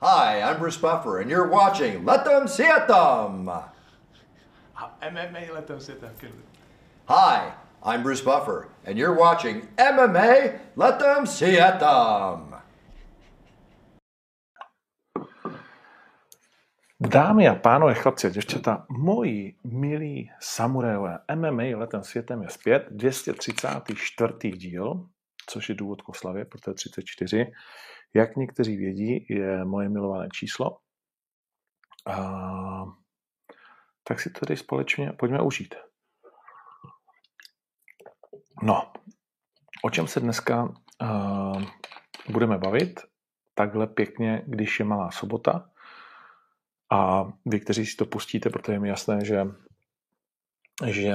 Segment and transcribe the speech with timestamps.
[0.00, 3.50] Hi, I'm Bruce Buffer, and you're watching Let Them See It Them.
[5.02, 6.12] MMA let them sit there.
[6.20, 6.30] Good.
[7.06, 12.54] Hi, I'm Bruce Buffer, and you're watching MMA Let Them See It Them.
[17.00, 24.50] Dámy a pánové, chlapci a děvčata, moji milí samurajové, MMA letem světem je zpět, 234.
[24.50, 25.06] díl,
[25.46, 27.52] což je důvod k oslavě, protože 34.
[28.14, 30.78] Jak někteří vědí, je moje milované číslo.
[32.06, 32.84] A,
[34.04, 35.74] tak si to tady společně pojďme užít.
[38.62, 38.92] No,
[39.84, 41.62] o čem se dneska uh,
[42.30, 43.00] budeme bavit?
[43.54, 45.70] Takhle pěkně, když je malá sobota.
[46.90, 49.46] A vy, kteří si to pustíte, protože je mi jasné, že,
[50.86, 51.14] že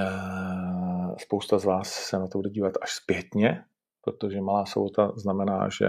[1.18, 3.64] spousta z vás se na to bude dívat až zpětně,
[4.00, 5.86] protože malá sobota znamená, že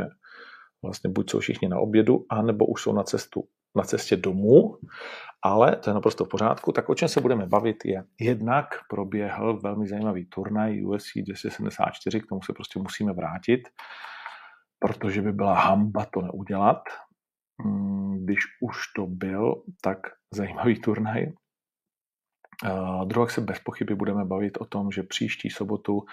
[0.83, 3.43] vlastně buď jsou všichni na obědu, anebo už jsou na, cestu,
[3.75, 4.77] na cestě domů,
[5.43, 6.71] ale to je naprosto v pořádku.
[6.71, 12.27] Tak o čem se budeme bavit je, jednak proběhl velmi zajímavý turnaj UFC 274, k
[12.29, 13.61] tomu se prostě musíme vrátit,
[14.79, 16.83] protože by byla hamba to neudělat,
[17.65, 19.99] mm, když už to byl tak
[20.33, 21.25] zajímavý turnaj.
[23.05, 26.05] Druhak se bez pochyby budeme bavit o tom, že příští sobotu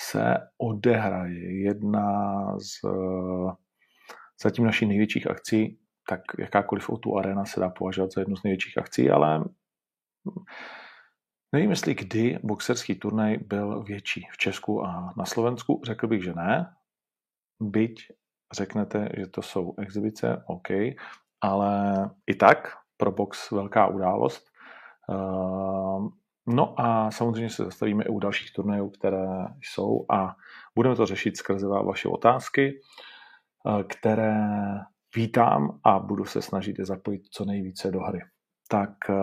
[0.00, 2.02] se odehraje jedna
[2.58, 2.88] z
[4.42, 8.78] zatím naší největších akcí, tak jakákoliv O2 Arena se dá považovat za jednu z největších
[8.78, 9.44] akcí, ale
[11.52, 15.82] nevím, jestli kdy boxerský turnaj byl větší v Česku a na Slovensku.
[15.84, 16.74] Řekl bych, že ne.
[17.60, 18.12] Byť
[18.52, 20.68] řeknete, že to jsou exibice, OK,
[21.40, 21.94] ale
[22.26, 24.50] i tak pro box velká událost.
[25.10, 26.08] Ehm,
[26.46, 29.26] no a samozřejmě se zastavíme i u dalších turnajů, které
[29.62, 30.36] jsou a
[30.74, 32.80] budeme to řešit skrze vaše otázky.
[33.66, 34.36] Eh, které
[35.16, 38.20] vítám a budu se snažit je zapojit co nejvíce do hry.
[38.68, 39.14] Tak eh,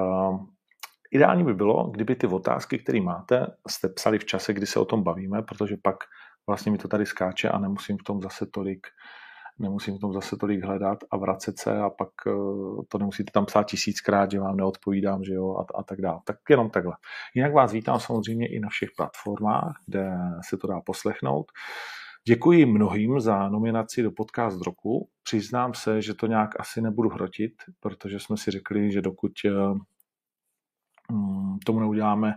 [1.11, 4.85] ideální by bylo, kdyby ty otázky, které máte, jste psali v čase, kdy se o
[4.85, 5.95] tom bavíme, protože pak
[6.47, 8.88] vlastně mi to tady skáče a nemusím v tom zase tolik
[9.59, 12.31] nemusím v tom zase tolik hledat a vracet se a pak eh,
[12.88, 16.19] to nemusíte tam psát tisíckrát, že vám neodpovídám, že jo, a, a tak dále.
[16.25, 16.94] Tak jenom takhle.
[17.35, 20.12] Jinak vás vítám samozřejmě i na všech platformách, kde
[20.50, 21.51] se to dá poslechnout.
[22.27, 25.09] Děkuji mnohým za nominaci do podcast roku.
[25.23, 29.51] Přiznám se, že to nějak asi nebudu hrotit, protože jsme si řekli, že dokud eh,
[31.11, 32.33] mm, tomu neuděláme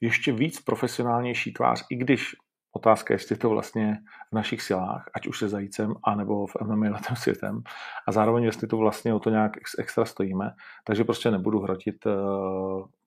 [0.00, 2.36] ještě víc profesionálnější tvář, i když
[2.72, 3.96] otázka, jestli to vlastně
[4.32, 7.62] v našich silách, ať už se zajícem, anebo v MMA letem světem,
[8.08, 10.50] a zároveň jestli to vlastně o to nějak extra stojíme,
[10.84, 12.12] takže prostě nebudu hrotit uh,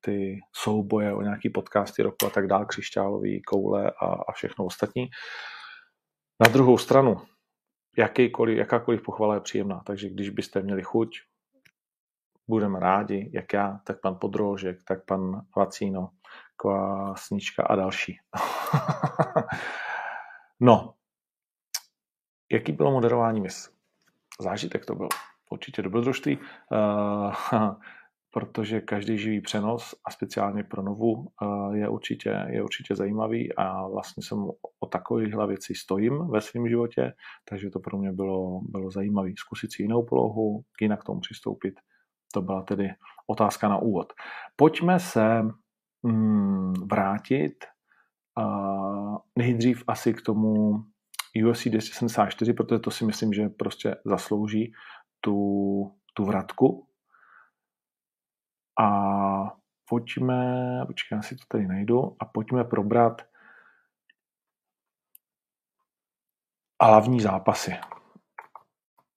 [0.01, 5.09] ty souboje o nějaký podcasty roku a tak dál, křišťálový, koule a, a všechno ostatní.
[6.43, 7.21] Na druhou stranu,
[7.97, 11.19] jakýkoliv, jakákoliv pochvala je příjemná, takže když byste měli chuť,
[12.47, 16.09] budeme rádi, jak já, tak pan Podrožek, tak pan Vacíno,
[16.55, 18.19] Kvásnička a další.
[20.59, 20.93] no,
[22.51, 23.69] jaký bylo moderování mis?
[24.41, 25.09] Zážitek to byl.
[25.49, 26.37] Určitě dobrodružství.
[26.37, 27.33] Uh,
[28.33, 33.87] protože každý živý přenos a speciálně pro novu eh, je určitě, je určitě zajímavý a
[33.87, 34.37] vlastně jsem
[34.79, 37.13] o takovýchhle věci stojím ve svém životě,
[37.49, 41.73] takže to pro mě bylo, bylo zajímavé zkusit si jinou polohu, jinak k tomu přistoupit.
[42.33, 42.89] To byla tedy
[43.27, 44.13] otázka na úvod.
[44.55, 45.41] Pojďme se
[46.03, 47.65] mm, vrátit
[48.37, 50.83] uh, nejdřív asi k tomu
[51.45, 54.73] UFC 274, protože to si myslím, že prostě zaslouží
[55.21, 55.35] tu,
[56.13, 56.87] tu vratku,
[58.79, 58.89] a
[59.89, 60.39] pojďme,
[60.87, 63.21] počkej, já si to tady najdu, a pojďme probrat
[66.81, 67.71] hlavní zápasy.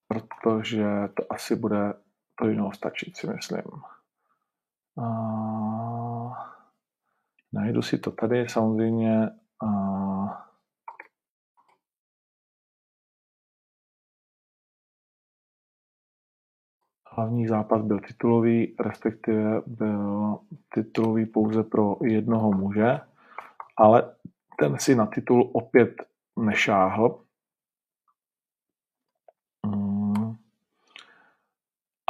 [0.09, 0.85] Protože
[1.17, 1.95] to asi bude
[2.39, 3.65] to jinou stačit, si myslím.
[5.05, 5.09] A...
[7.53, 9.31] Najdu si to tady samozřejmě.
[9.63, 10.06] A...
[17.17, 20.39] Hlavní zápas byl titulový, respektive byl
[20.75, 23.01] titulový pouze pro jednoho muže,
[23.77, 24.15] ale
[24.59, 26.03] ten si na titul opět
[26.39, 27.21] nešáhl.
[29.67, 30.37] Mm.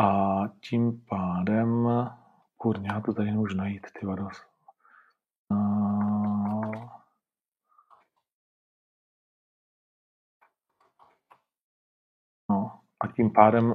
[0.01, 1.89] A tím pádem,
[2.83, 4.43] já to tady nemůžu najít, ty vados.
[13.01, 13.75] A tím pádem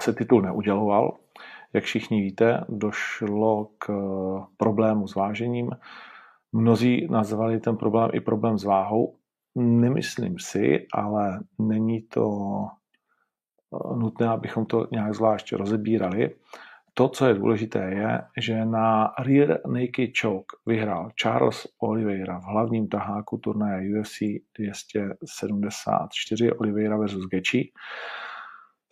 [0.00, 1.16] se titul neuděloval.
[1.72, 5.70] Jak všichni víte, došlo k eh, problému s vážením.
[6.52, 9.16] Mnozí nazvali ten problém i problém s váhou.
[9.54, 12.30] Nemyslím si, ale není to
[13.96, 16.30] nutné, abychom to nějak zvlášť rozebírali.
[16.94, 22.88] To, co je důležité, je, že na Rear Naked Choke vyhrál Charles Oliveira v hlavním
[22.88, 24.18] taháku turnaje UFC
[24.58, 27.64] 274 Oliveira versus Gaethje.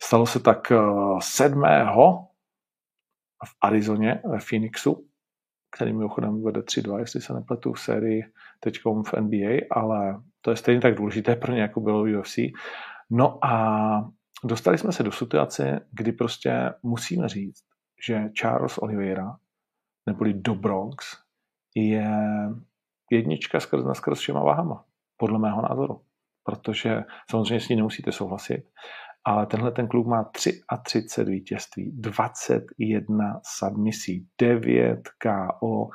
[0.03, 0.71] Stalo se tak
[1.19, 1.65] 7.
[1.65, 1.85] Eh,
[3.45, 5.07] v Arizoně, ve Phoenixu,
[5.75, 8.23] který mimochodem vede 3-2, jestli se nepletu v sérii
[8.59, 12.37] teď v NBA, ale to je stejně tak důležité pro ně, jako bylo UFC.
[13.09, 14.11] No a
[14.43, 17.63] dostali jsme se do situace, kdy prostě musíme říct,
[18.07, 19.37] že Charles Oliveira,
[20.05, 21.17] neboli do Bronx,
[21.75, 22.07] je
[23.11, 24.85] jednička skrz na skrz všema váhama,
[25.17, 26.01] podle mého názoru.
[26.43, 28.63] Protože samozřejmě s ní nemusíte souhlasit,
[29.25, 30.31] ale tenhle ten klub má
[30.83, 35.89] 33 vítězství, 21 submisí, 9 KO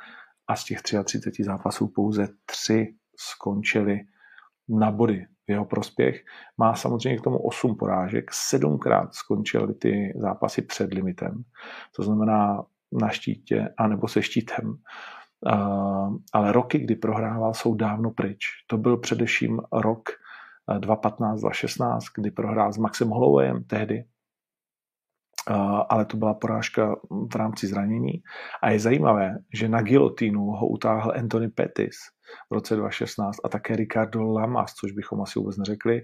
[0.47, 3.99] a z těch 33 zápasů pouze 3 skončily
[4.69, 6.23] na body v jeho prospěch.
[6.57, 11.43] Má samozřejmě k tomu 8 porážek, sedmkrát skončily ty zápasy před limitem,
[11.95, 14.77] to znamená na štítě anebo se štítem.
[15.45, 18.45] Uh, ale roky, kdy prohrával, jsou dávno pryč.
[18.67, 20.09] To byl především rok
[20.79, 24.03] 2015, 2016, kdy prohrál s Maxem Hollowayem tehdy,
[25.89, 26.95] ale to byla porážka
[27.31, 28.13] v rámci zranění.
[28.63, 31.95] A je zajímavé, že na gilotínu ho utáhl Anthony Pettis
[32.49, 36.01] v roce 2016 a také Ricardo Lamas, což bychom asi vůbec neřekli.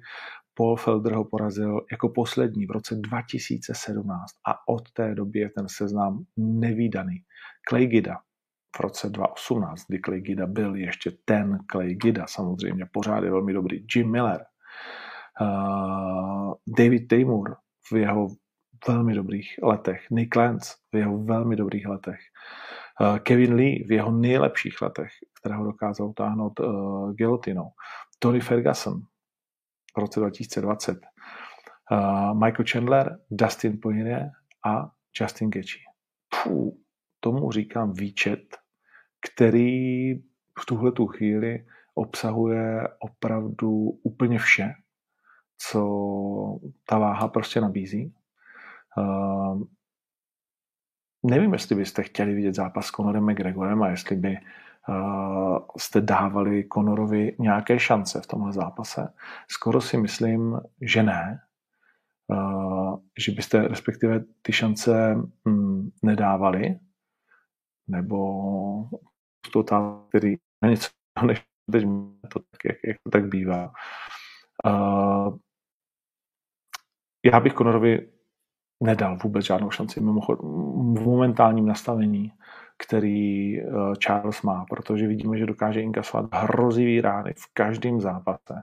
[0.53, 5.65] Paul Felder ho porazil jako poslední v roce 2017 a od té doby je ten
[5.67, 7.15] seznam nevýdaný.
[7.69, 8.15] Clay Gida
[8.77, 13.53] v roce 2018, kdy Clay Gida byl ještě ten Clay Gida, samozřejmě pořád je velmi
[13.53, 13.85] dobrý.
[13.95, 14.45] Jim Miller,
[15.41, 17.55] uh, David Taymor
[17.91, 18.27] v jeho
[18.87, 22.19] velmi dobrých letech, Nick Lance v jeho velmi dobrých letech,
[23.01, 27.69] uh, Kevin Lee v jeho nejlepších letech, kterého dokázal utáhnout uh, gilotinou,
[28.19, 29.01] Tony Ferguson
[29.95, 30.97] v roce 2020,
[31.91, 34.29] uh, Michael Chandler, Dustin Poirier
[34.65, 34.89] a
[35.19, 35.81] Justin Gaethje.
[36.43, 36.73] Puh,
[37.19, 38.57] tomu říkám výčet,
[39.21, 40.13] který
[40.59, 41.65] v tuhle tu chvíli
[41.95, 43.71] obsahuje opravdu
[44.03, 44.73] úplně vše,
[45.69, 48.13] co ta váha prostě nabízí.
[48.97, 49.63] Uh,
[51.23, 54.37] nevím, jestli byste chtěli vidět zápas s Conorem McGregorem a jestli by
[54.89, 59.13] uh, jste dávali Conorovi nějaké šance v tomhle zápase.
[59.51, 61.39] Skoro si myslím, že ne.
[62.27, 65.15] Uh, že byste respektive ty šance
[65.45, 66.79] mm, nedávali,
[67.87, 68.27] nebo
[69.53, 70.89] to tam, který na něco
[71.25, 71.83] než teď
[72.33, 73.71] to tak, jak, jak to tak bývá.
[74.65, 75.37] Uh,
[77.25, 78.07] já bych Conorovi
[78.83, 82.31] nedal vůbec žádnou šanci v momentálním nastavení,
[82.85, 83.63] který eh,
[84.03, 88.53] Charles má, protože vidíme, že dokáže inkasovat hrozivý rány v každém zápase.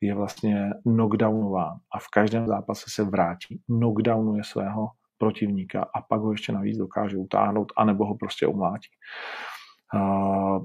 [0.00, 6.32] Je vlastně knockdownován a v každém zápase se vrátí, knockdownuje svého protivníka a pak ho
[6.32, 8.88] ještě navíc dokáže utáhnout, anebo ho prostě umlátí.
[9.94, 10.64] Uh,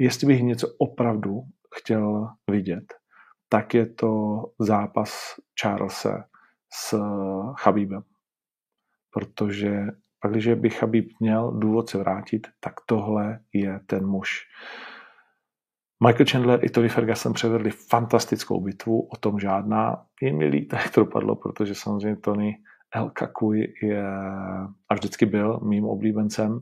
[0.00, 1.40] jestli bych něco opravdu
[1.76, 2.94] chtěl vidět,
[3.48, 6.24] tak je to zápas Charlesa
[6.72, 6.98] s
[7.56, 8.02] Chabíbem.
[9.10, 9.86] Protože
[10.20, 14.46] pak, když by Chabíb měl důvod se vrátit, tak tohle je ten muž.
[16.06, 20.06] Michael Chandler i Tony Ferguson převedli fantastickou bitvu, o tom žádná.
[20.22, 22.58] Je mi líto, jak to dopadlo, protože samozřejmě Tony
[22.94, 24.06] El Kakuj je
[24.88, 26.60] a vždycky byl mým oblíbencem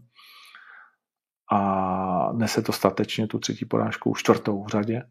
[1.52, 5.02] a nese to statečně tu třetí porážku, čtvrtou v řadě.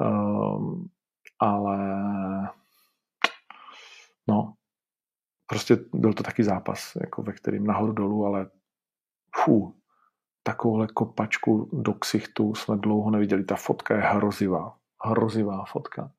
[0.00, 0.88] Um,
[1.38, 1.78] ale
[4.28, 4.54] no,
[5.46, 8.46] prostě byl to taky zápas, jako ve kterým nahoru dolů, ale
[9.44, 9.74] fů,
[10.42, 13.44] takovouhle kopačku do ksichtu jsme dlouho neviděli.
[13.44, 14.74] Ta fotka je hrozivá,
[15.04, 16.10] hrozivá fotka.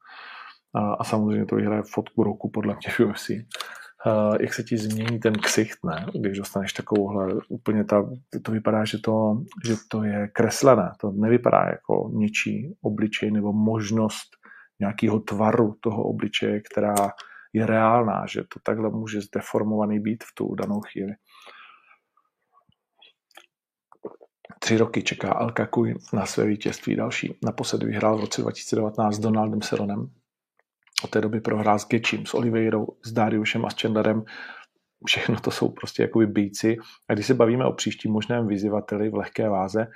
[0.76, 3.30] A, a samozřejmě to vyhraje fotku roku podle mě UFC.
[3.30, 6.06] Uh, jak se ti změní ten ksicht, ne?
[6.20, 8.10] Když dostaneš takovouhle, úplně ta,
[8.44, 10.92] to vypadá, že to, že to je kreslené.
[11.02, 14.28] To nevypadá jako něčí obličej nebo možnost
[14.80, 16.96] nějakého tvaru toho obličeje, která
[17.58, 21.14] je reálná, že to takhle může zdeformovaný být v tu danou chvíli.
[24.60, 27.38] Tři roky čeká Al Kakuj na své vítězství další.
[27.46, 30.10] Naposledy vyhrál v roce 2019 s Donaldem Seronem.
[31.04, 34.24] Od té doby prohrál s Gečím, s Oliveirou, s Dariušem a s Chandlerem.
[35.06, 36.78] Všechno to jsou prostě jakoby bíci.
[37.10, 39.88] A když se bavíme o příštím možném vyzývateli v lehké váze,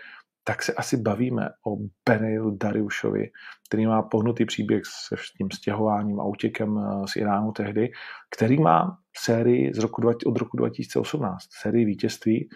[0.43, 1.77] tak se asi bavíme o
[2.09, 3.29] Beneilu Dariušovi,
[3.67, 7.91] který má pohnutý příběh se tím stěhováním a útěkem eh, z Iránu tehdy,
[8.35, 12.49] který má sérii z roku, od roku 2018, sérii vítězství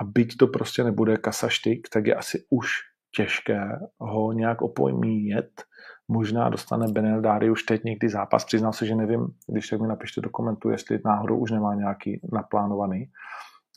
[0.00, 2.68] a byť to prostě nebude kasaštyk, tak je asi už
[3.16, 5.62] těžké ho nějak opojmíjet
[6.08, 8.44] možná dostane Benel Dáry už teď někdy zápas.
[8.44, 12.20] Přiznám se, že nevím, když tak mi napište do komentu, jestli náhodou už nemá nějaký
[12.32, 13.10] naplánovaný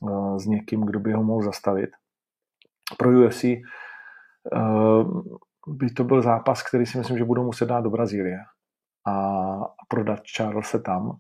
[0.01, 1.89] uh, s někým, kdo by ho mohl zastavit.
[2.97, 5.21] Pro UFC uh,
[5.67, 8.37] by to byl zápas, který si myslím, že budou muset dát do Brazílie
[9.07, 9.13] a
[9.87, 10.19] prodat
[10.61, 11.17] se tam,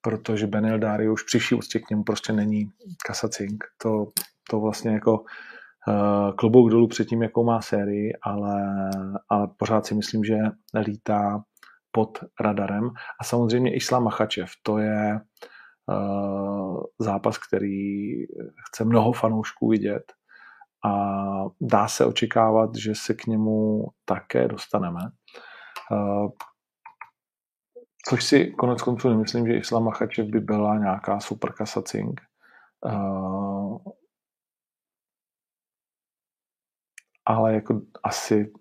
[0.00, 2.70] protože Benel Dáry už při úctě k němu prostě není
[3.06, 3.64] kasacink.
[3.82, 4.06] To,
[4.50, 8.90] to vlastně jako uh, klobouk dolů před tím, jakou má sérii, ale,
[9.28, 10.36] ale pořád si myslím, že
[10.86, 11.42] lítá
[11.90, 12.90] pod radarem.
[13.20, 15.20] A samozřejmě Islam Machačev, to je
[15.86, 18.12] uh, zápas, který
[18.68, 20.12] chce mnoho fanoušků vidět
[20.86, 20.90] a
[21.60, 25.00] dá se očekávat, že se k němu také dostaneme.
[25.90, 26.30] Uh,
[28.08, 32.20] což si konec konců nemyslím, že Islam Machačev by byla nějaká super kasacing.
[32.84, 33.78] Uh,
[37.26, 38.52] ale jako asi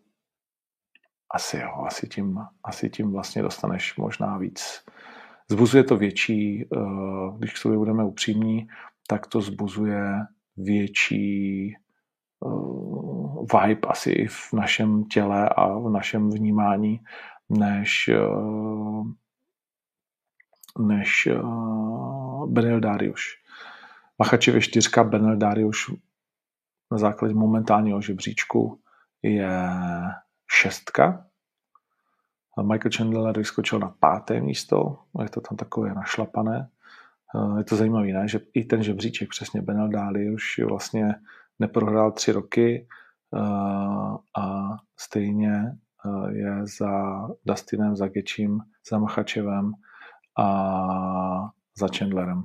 [1.35, 4.83] asi jo, asi tím, asi tím vlastně dostaneš možná víc.
[5.51, 6.67] Zbuzuje to větší, eh,
[7.37, 8.67] když k sobě budeme upřímní,
[9.07, 10.01] tak to zbuzuje
[10.57, 11.84] větší eh,
[13.53, 16.99] vibe asi i v našem těle a v našem vnímání,
[17.49, 18.19] než, eh,
[20.79, 21.27] než
[22.45, 23.21] Benel Darius.
[24.19, 25.91] Machačev je čtyřka, Benel Darius
[26.91, 28.79] na základě momentálního žebříčku
[29.21, 29.49] je
[30.51, 31.25] šestka.
[32.61, 36.69] Michael Chandler vyskočil na páté místo, je to tam takové našlapané.
[37.57, 38.27] Je to zajímavé, ne?
[38.27, 41.15] že i ten žebříček, přesně Benel Dáli, už vlastně
[41.59, 42.87] neprohrál tři roky
[44.37, 44.69] a
[44.99, 45.77] stejně
[46.29, 48.59] je za Dustinem, za Gečím,
[48.89, 49.71] za Machačevem
[50.39, 50.47] a
[51.77, 52.43] za Chandlerem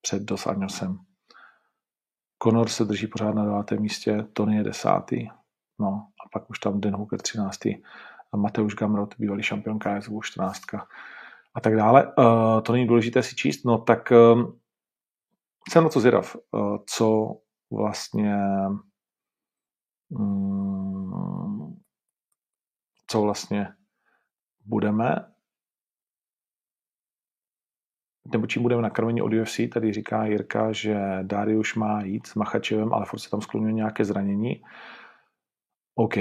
[0.00, 0.98] před Dos Anjosem.
[2.42, 5.28] Conor se drží pořád na devátém místě, Tony je desátý.
[5.80, 7.58] No a pak už tam Den Hooker 13.
[8.36, 10.60] Mateusz Gamrot, bývalý šampion KSV 14.
[11.54, 12.06] A tak dále.
[12.18, 14.52] Uh, to není důležité si číst, no tak uh,
[15.70, 17.36] jsem na to zvědav, uh, co
[17.70, 18.36] vlastně
[20.10, 21.80] um,
[23.06, 23.68] co vlastně
[24.64, 25.30] budeme
[28.32, 32.92] nebo čím budeme nakrmeni od UFC, tady říká Jirka, že Darius má jít s Machačevem,
[32.92, 34.62] ale furt se tam skloňuje nějaké zranění.
[35.94, 36.14] OK,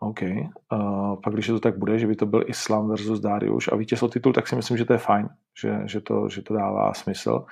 [0.00, 0.22] OK.
[0.22, 4.02] Uh, pak když to tak bude, že by to byl Islam versus Darius a vítěz
[4.02, 5.28] o titul, tak si myslím, že to je fajn,
[5.60, 7.44] že, že, to, že to dává smysl.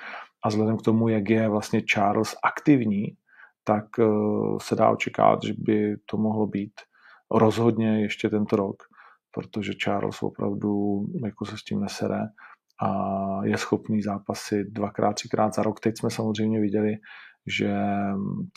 [0.43, 3.17] A vzhledem k tomu, jak je vlastně Charles aktivní,
[3.69, 6.73] tak uh, se dá očekávat, že by to mohlo být
[7.31, 8.83] rozhodně ještě tento rok,
[9.31, 12.19] protože Charles opravdu jako se s tím nesere
[12.81, 12.89] a
[13.45, 15.79] je schopný zápasy dvakrát, třikrát za rok.
[15.79, 16.97] Teď jsme samozřejmě viděli,
[17.47, 17.75] že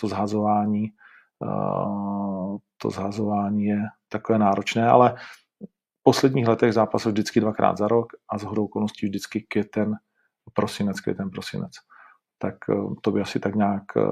[0.00, 0.88] to zhazování
[2.76, 5.14] to zhazování je takové náročné, ale
[5.98, 9.94] v posledních letech zápasil vždycky dvakrát za rok a z hodou okolností vždycky květen,
[10.52, 11.72] prosinec, květen, prosinec.
[12.42, 14.02] Tak eh, to by asi tak nějak eh,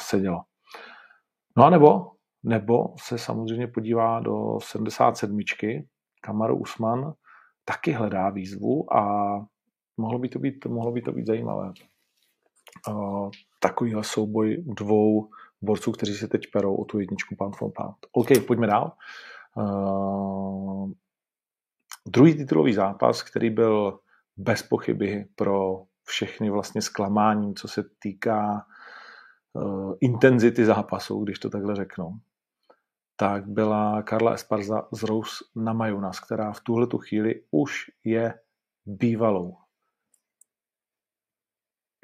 [0.00, 0.42] sedělo.
[1.56, 2.10] No a nebo,
[2.42, 5.38] nebo se samozřejmě podívá do 77.
[6.20, 7.12] Kamaru Usman
[7.64, 9.02] taky hledá výzvu a
[9.96, 11.72] mohlo by to být, mohlo by to být zajímavé.
[12.88, 13.30] Uh,
[13.60, 15.28] takovýhle souboj dvou
[15.62, 17.96] borců, kteří se teď perou o tu jedničku pound for pound.
[18.12, 18.92] OK, pojďme dál.
[19.56, 20.90] Uh,
[22.06, 23.98] druhý titulový zápas, který byl
[24.36, 28.66] bez pochyby pro všechny vlastně zklamáním, co se týká
[29.52, 32.20] uh, intenzity zápasu, když to takhle řeknu,
[33.16, 38.40] tak byla Karla Esparza z Rose na Majunas, která v tuhle tu chvíli už je
[38.86, 39.56] bývalou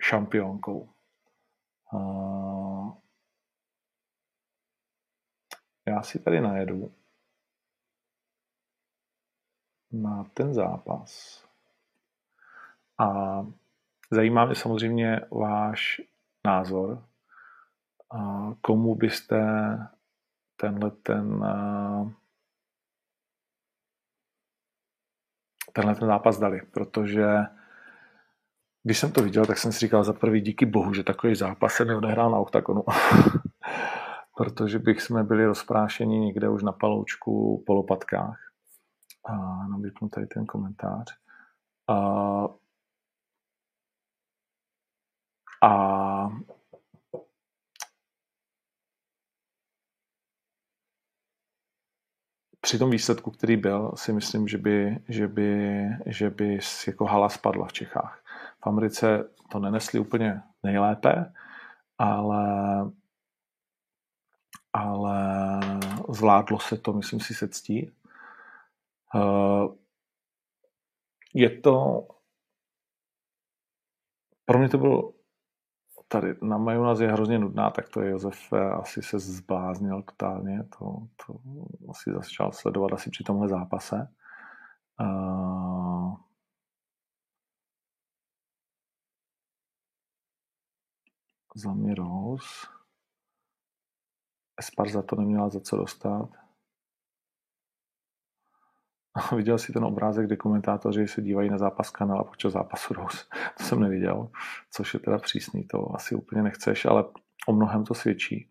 [0.02, 0.92] šampionkou.
[1.92, 2.92] Uh,
[5.86, 6.94] já si tady najedu
[9.92, 11.44] na ten zápas.
[12.98, 13.06] A
[14.10, 16.00] zajímá mě samozřejmě váš
[16.46, 17.04] názor.
[18.60, 19.42] Komu byste
[20.56, 21.44] tenhle ten
[25.72, 27.26] tenhle ten zápas dali, protože
[28.82, 31.72] když jsem to viděl, tak jsem si říkal za prvý díky bohu, že takový zápas
[31.72, 32.84] se neodehrál na oktagonu.
[34.40, 38.38] protože bych jsme byli rozprášeni někde už na paloučku po lopatkách.
[39.24, 41.14] A nabídnu tady ten komentář.
[41.88, 41.94] A,
[45.62, 46.28] a
[52.60, 57.28] při tom výsledku, který byl, si myslím, že by, že by, že by jako hala
[57.28, 58.22] spadla v Čechách.
[58.64, 61.32] V Americe to nenesli úplně nejlépe,
[61.98, 62.44] ale
[64.72, 65.60] ale
[66.08, 67.92] zvládlo se to, myslím si, se ctí.
[69.14, 69.74] Uh,
[71.34, 72.06] je to
[74.44, 75.12] pro mě to bylo
[76.12, 81.06] tady na majonaz je hrozně nudná, tak to je Josef asi se zbláznil totálně, to,
[81.26, 81.40] to
[81.90, 84.08] asi začal sledovat asi při tomhle zápase.
[85.00, 86.16] Uh,
[91.54, 92.66] za mě Rose.
[94.58, 96.39] Esparza to neměla za co dostat.
[99.14, 103.24] A viděl si ten obrázek, kde komentátoři se dívají na zápas kanala počas zápasu Rose.
[103.58, 104.30] To jsem neviděl,
[104.70, 107.04] což je teda přísný, to asi úplně nechceš, ale
[107.48, 108.50] o mnohem to svědčí.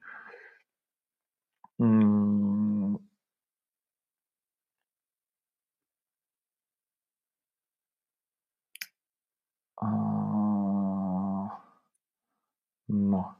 [1.79, 2.95] Hmm.
[9.81, 9.87] A...
[12.89, 13.35] No.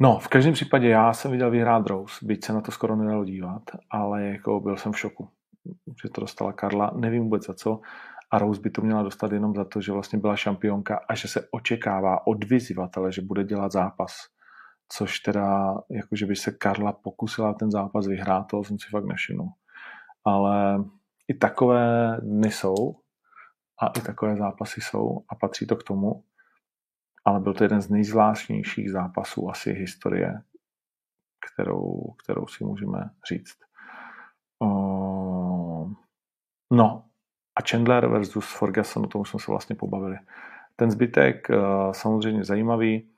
[0.00, 3.24] No, v každém případě já jsem viděl vyhrát Rose, byť se na to skoro nedalo
[3.24, 5.30] dívat, ale jako byl jsem v šoku
[6.02, 7.80] že to dostala Karla, nevím vůbec za co.
[8.30, 11.28] A Rose by to měla dostat jenom za to, že vlastně byla šampionka a že
[11.28, 14.12] se očekává od vyzývatele, že bude dělat zápas.
[14.88, 19.48] Což teda, jakože by se Karla pokusila ten zápas vyhrát, to jsem si fakt nevšiml.
[20.24, 20.84] Ale
[21.28, 22.96] i takové dny jsou
[23.80, 26.24] a i takové zápasy jsou a patří to k tomu.
[27.24, 30.42] Ale byl to jeden z nejzvláštnějších zápasů asi historie,
[31.46, 33.56] kterou, kterou si můžeme říct.
[36.72, 37.04] No
[37.56, 40.16] a Chandler versus Ferguson, o tom jsme se vlastně pobavili.
[40.76, 41.56] Ten zbytek eh,
[41.92, 43.10] samozřejmě zajímavý,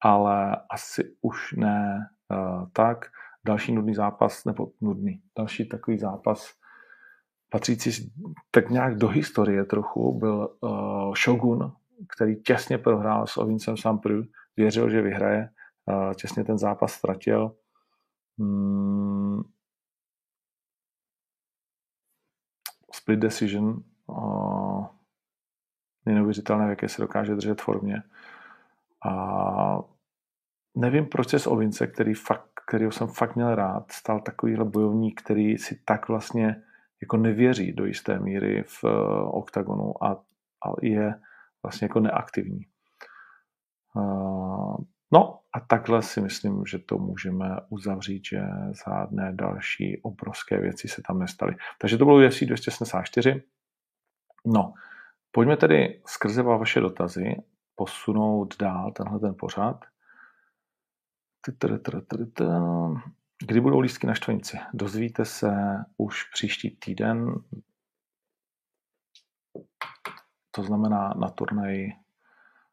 [0.00, 3.04] ale asi už ne eh, tak.
[3.46, 6.58] Další nudný zápas, nebo nudný, další takový zápas
[7.50, 8.12] patřící
[8.50, 11.72] tak nějak do historie trochu, byl uh, Shogun,
[12.16, 14.22] který těsně prohrál s Ovincem Sampru,
[14.56, 15.48] věřil, že vyhraje,
[15.86, 17.56] uh, těsně ten zápas ztratil.
[18.38, 19.42] Hmm,
[23.08, 23.82] split decision
[26.06, 28.02] je neuvěřitelné, v jaké se dokáže držet formě.
[29.08, 29.78] A
[30.76, 35.22] nevím, proč se z Ovince, který fakt, kterýho jsem fakt měl rád, stal takovýhle bojovník,
[35.22, 36.62] který si tak vlastně
[37.00, 38.90] jako nevěří do jisté míry v uh,
[39.36, 40.12] oktagonu a,
[40.66, 41.14] a je
[41.62, 42.60] vlastně jako neaktivní.
[43.94, 44.76] Uh,
[45.12, 48.40] no a takhle si myslím, že to můžeme uzavřít, že
[48.86, 51.56] žádné další obrovské věci se tam nestaly.
[51.78, 53.42] Takže to bylo UFC 274.
[54.46, 54.74] No,
[55.30, 57.36] pojďme tedy skrze vaše dotazy
[57.74, 59.84] posunout dál tenhle ten pořad.
[63.46, 64.58] Kdy budou lístky na štvanici?
[64.74, 65.50] Dozvíte se
[65.96, 67.34] už příští týden,
[70.50, 71.86] to znamená na turnaj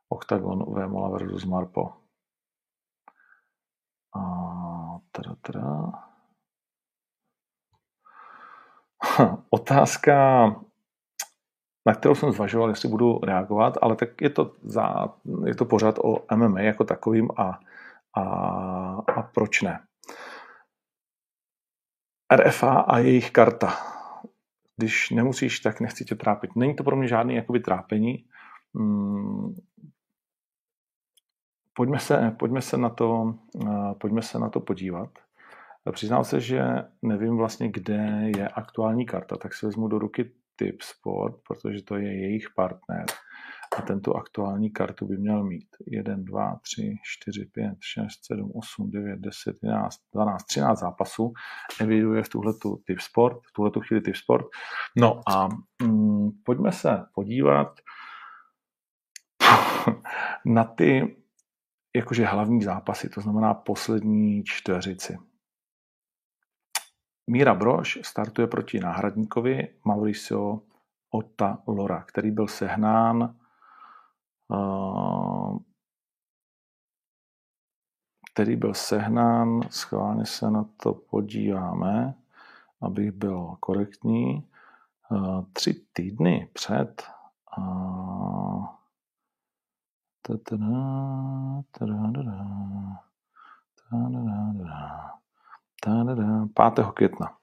[0.09, 2.04] Octagon Vémola versus Marpo.
[4.15, 5.91] A teda, teda.
[9.49, 10.45] Otázka,
[11.85, 15.13] na kterou jsem zvažoval, jestli budu reagovat, ale tak je to, za,
[15.45, 17.59] je to pořád o MMA jako takovým a,
[18.13, 18.21] a,
[19.15, 19.79] a proč ne.
[22.35, 23.73] RFA a jejich karta.
[24.77, 26.55] Když nemusíš, tak nechci tě trápit.
[26.55, 28.25] Není to pro mě žádný jakoby trápení.
[31.75, 35.09] Pojďme se, pojďme se, na, to, eh, pojďme se na to podívat.
[35.91, 36.63] Přiznám se, že
[37.01, 41.95] nevím vlastně, kde je aktuální karta, tak si vezmu do ruky Tip Sport, protože to
[41.95, 43.05] je jejich partner.
[43.77, 48.91] A tento aktuální kartu by měl mít 1, 2, 3, 4, 5, 6, 7, 8,
[48.91, 51.33] 9, 10, 11, 12, 13 zápasů.
[51.81, 52.53] Eviduje v tuhle
[52.85, 54.45] Tip Sport, v tuhle chvíli Tip Sport.
[54.97, 55.49] No a
[55.83, 57.79] mm, pojďme se podívat
[60.45, 61.15] na ty
[61.95, 65.17] jakože hlavní zápasy, to znamená poslední čtveřici.
[67.29, 70.61] Míra Brož startuje proti náhradníkovi Mauricio
[71.09, 73.35] Otta Lora, který byl sehnán
[74.47, 75.57] uh,
[78.33, 82.15] který byl sehnán, schválně se na to podíváme,
[82.81, 84.49] abych byl korektní,
[85.11, 87.03] uh, tři týdny před
[87.57, 88.65] uh,
[96.53, 96.79] 5.
[96.93, 97.37] května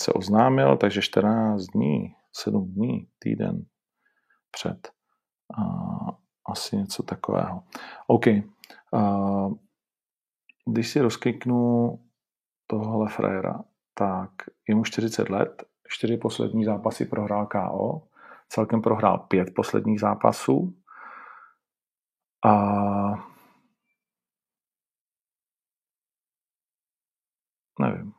[0.00, 3.66] se oznámil, takže 14 dní, 7 dní, týden
[4.50, 4.88] před.
[6.46, 7.62] Asi něco takového.
[8.06, 8.26] OK.
[8.26, 8.40] A
[10.66, 11.98] když si rozkliknu
[12.66, 14.30] tohle frajera, tak
[14.68, 18.02] je mu 40 let, čtyři poslední zápasy prohrál KO,
[18.48, 20.74] celkem prohrál pět posledních zápasů,
[22.44, 23.30] a
[27.80, 28.12] nevím.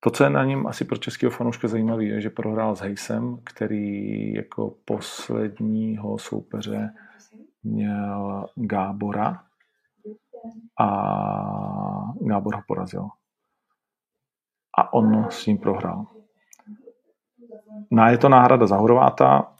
[0.00, 3.38] To, co je na něm asi pro českého fanouška zajímavé, je, že prohrál s Hejsem,
[3.44, 6.94] který jako posledního soupeře
[7.62, 9.44] měl Gábora
[10.80, 10.86] a
[12.20, 13.08] Gábor ho porazil.
[14.78, 16.06] A on s ním prohrál.
[17.90, 19.53] No je to náhrada za Horváta.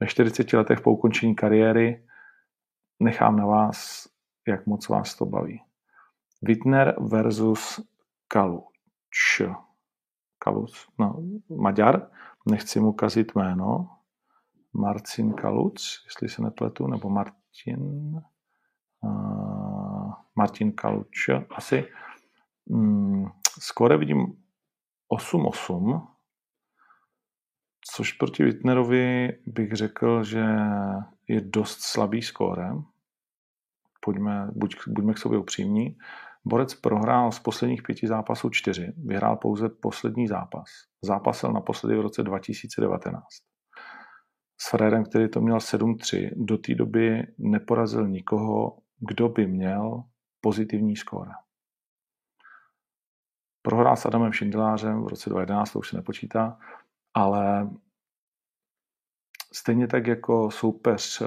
[0.00, 2.06] Ve 40 letech po ukončení kariéry
[3.00, 4.08] nechám na vás,
[4.48, 5.62] jak moc vás to baví.
[6.42, 7.80] Wittner versus
[8.28, 9.42] Kaluč.
[10.38, 11.22] Kaluc, no,
[11.56, 12.10] Maďar,
[12.50, 13.90] nechci mu kazit jméno.
[14.72, 18.14] Marcin Kaluc, jestli se nepletu, nebo Martin,
[19.00, 21.84] uh, Martin Kaluč, asi.
[22.66, 23.26] Mm,
[23.60, 24.42] skore vidím
[25.12, 26.08] 8-8,
[27.94, 30.44] což proti Wittnerovi bych řekl, že
[31.28, 32.84] je dost slabý skórem.
[34.00, 35.96] Pojďme, buď, buďme k sobě upřímní.
[36.44, 40.64] Borec prohrál z posledních pěti zápasů čtyři, vyhrál pouze poslední zápas.
[41.02, 43.24] Zápasil naposledy v roce 2019.
[44.60, 50.02] S Frérem, který to měl 7-3, do té doby neporazil nikoho, kdo by měl
[50.40, 51.30] pozitivní skóre.
[53.62, 56.58] Prohrál s Adamem Šindelářem v roce 2011, to už se nepočítá,
[57.14, 57.70] ale
[59.52, 61.26] stejně tak jako soupeř eh,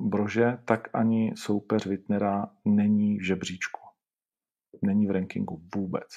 [0.00, 3.80] Brože, tak ani soupeř Wittnera není v žebříčku.
[4.82, 6.08] Není v rankingu vůbec.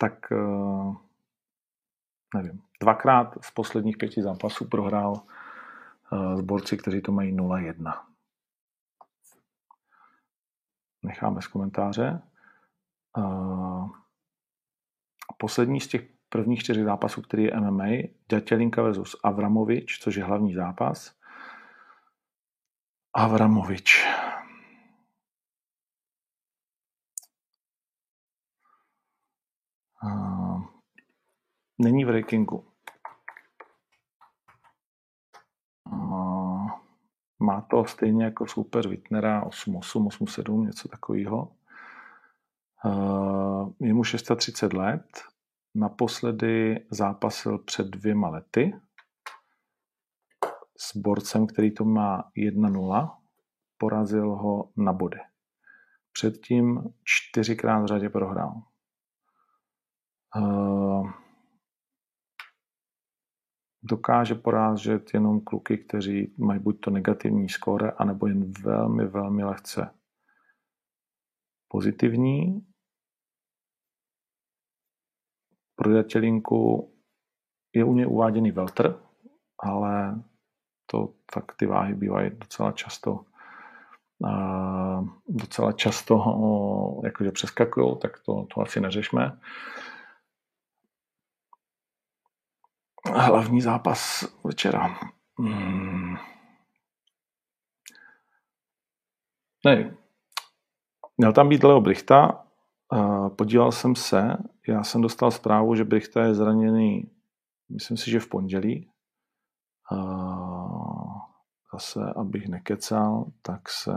[0.00, 0.94] Tak eh,
[2.34, 2.62] nevím.
[2.82, 5.22] Dvakrát z posledních pěti zápasů prohrál
[6.12, 8.10] eh, s borci, kteří to mají 0-1
[11.02, 12.22] necháme z komentáře.
[15.40, 17.86] Poslední z těch prvních čtyři zápasů, který je MMA,
[18.30, 21.14] Dětělinka versus Avramovič, což je hlavní zápas.
[23.14, 24.06] Avramovič.
[31.78, 32.64] Není v rankingu.
[37.38, 41.59] Má to stejně jako super Wittnera 8.8, 8.7, něco takového.
[42.86, 45.22] Eh, je mu 630 let,
[45.74, 48.80] naposledy zápasil před dvěma lety
[50.78, 53.16] s borcem, který to má 1-0,
[53.78, 55.18] porazil ho na body.
[56.12, 58.62] Předtím čtyřikrát v řadě prohrál.
[60.36, 61.10] Uh,
[63.82, 69.90] dokáže porážet jenom kluky, kteří mají buď to negativní skóre, anebo jen velmi, velmi lehce
[71.68, 72.69] pozitivní.
[75.80, 76.92] Pro Datělinku
[77.72, 79.00] je u něj uváděný Welter,
[79.58, 80.22] ale
[80.86, 83.24] to tak ty váhy bývají docela často
[85.28, 86.14] docela často
[87.04, 89.40] jakože přeskakují, tak to, to asi neřešme.
[93.14, 94.98] hlavní zápas večera.
[95.38, 96.16] Hmm.
[99.64, 99.96] Ne,
[101.18, 102.44] měl tam být Leo Brichta,
[103.36, 104.36] podíval jsem se,
[104.70, 107.10] já jsem dostal zprávu, že Brichta je zraněný,
[107.68, 108.90] myslím si, že v pondělí.
[111.72, 113.92] Zase, abych nekecal, tak se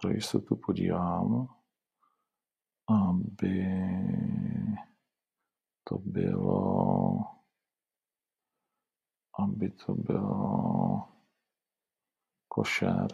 [0.00, 1.48] pro jistotu podívám,
[2.88, 3.66] aby
[5.84, 7.34] to bylo
[9.38, 11.08] aby to bylo
[12.48, 13.06] košer.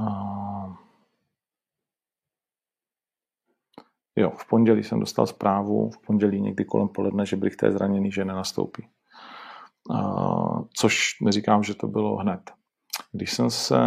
[0.00, 0.51] A
[4.16, 8.12] jo, v pondělí jsem dostal zprávu, v pondělí někdy kolem poledne, že bych té zraněný,
[8.12, 8.88] že nenastoupí.
[9.94, 10.02] A,
[10.76, 12.50] což neříkám, že to bylo hned.
[13.12, 13.78] Když jsem se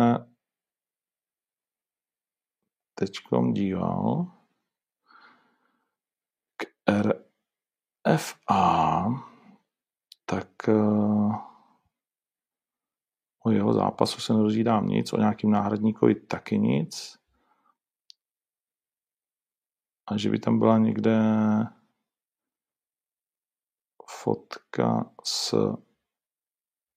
[2.95, 4.31] teďkom díval
[6.57, 7.25] k R
[8.17, 9.05] FA,
[10.25, 11.45] tak eh,
[13.45, 17.17] o jeho zápasu se nedozvídám nic, o nějakým náhradníkovi taky nic.
[20.07, 21.19] A že by tam byla někde
[24.09, 25.55] fotka s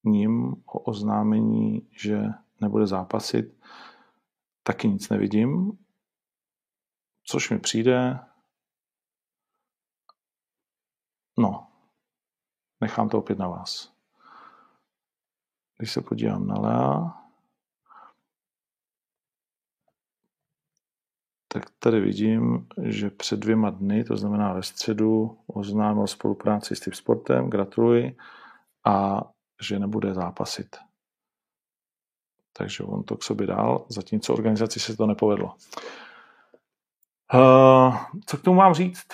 [0.04, 2.22] ním o oznámení, že
[2.60, 3.60] nebude zápasit,
[4.62, 5.78] taky nic nevidím.
[7.24, 8.20] Což mi přijde
[11.38, 11.66] No,
[12.80, 13.92] nechám to opět na vás.
[15.76, 17.27] Když se podívám na Lea,
[21.48, 26.92] tak tady vidím, že před dvěma dny, to znamená ve středu, oznámil spolupráci s tím
[26.92, 28.16] sportem, gratuluji,
[28.86, 29.22] a
[29.62, 30.76] že nebude zápasit.
[32.52, 35.54] takže on to k sobě dal, zatímco organizaci se to nepovedlo.
[37.34, 39.08] Uh, co k tomu mám říct?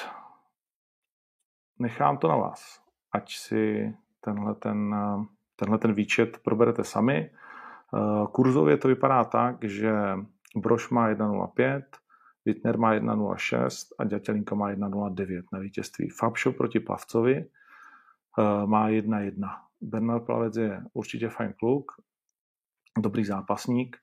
[1.78, 2.80] Nechám to na vás,
[3.12, 4.94] ať si tenhle ten,
[5.56, 7.30] tenhle ten výčet proberete sami.
[7.92, 9.92] Uh, kurzově to vypadá tak, že
[10.56, 11.82] Broš má 1.05,
[12.44, 16.10] Wittner má 1.06 a Ďatelinka má 1.09 na vítězství.
[16.10, 17.44] Fabšo proti Plavcovi
[18.38, 19.60] uh, má 1.1.
[19.80, 21.92] Bernard Plavec je určitě fajn kluk,
[22.98, 23.96] dobrý zápasník,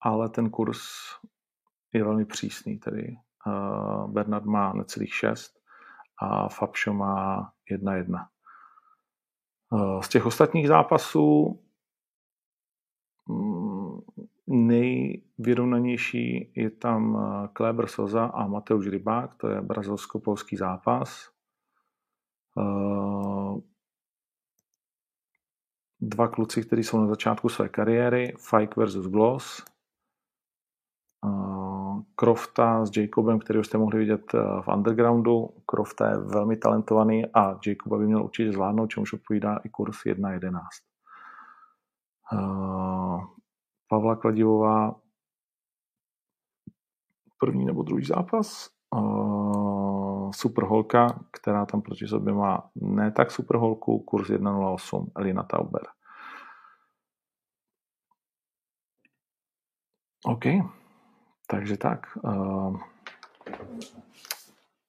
[0.00, 0.80] ale ten kurz
[1.92, 2.78] je velmi přísný.
[2.78, 5.60] Tedy uh, Bernard má necelých 6
[6.18, 8.26] a Fabšo má 1-1.
[9.70, 11.60] Uh, z těch ostatních zápasů
[13.28, 13.61] mm,
[14.52, 17.18] nejvyrovnanější je tam
[17.52, 21.30] Kleber Soza a Mateusz Rybák, to je brazilsko-polský zápas.
[22.54, 23.60] Uh,
[26.00, 29.64] dva kluci, kteří jsou na začátku své kariéry, Fike versus Gloss,
[32.16, 35.50] Crofta s Jacobem, který jste mohli vidět eh, v undergroundu.
[35.70, 40.60] Crofta je velmi talentovaný a Jacoba by měl určitě zvládnout, čemuž odpovídá i kurz 1.11.
[43.92, 44.94] Pavla Kladivová
[47.38, 48.70] první nebo druhý zápas.
[48.94, 55.42] Uh, super holka, která tam proti sobě má ne tak super holku, kurz 1.08, Elina
[55.42, 55.82] Tauber.
[60.24, 60.44] OK.
[61.46, 62.06] Takže tak.
[62.24, 62.80] Uh,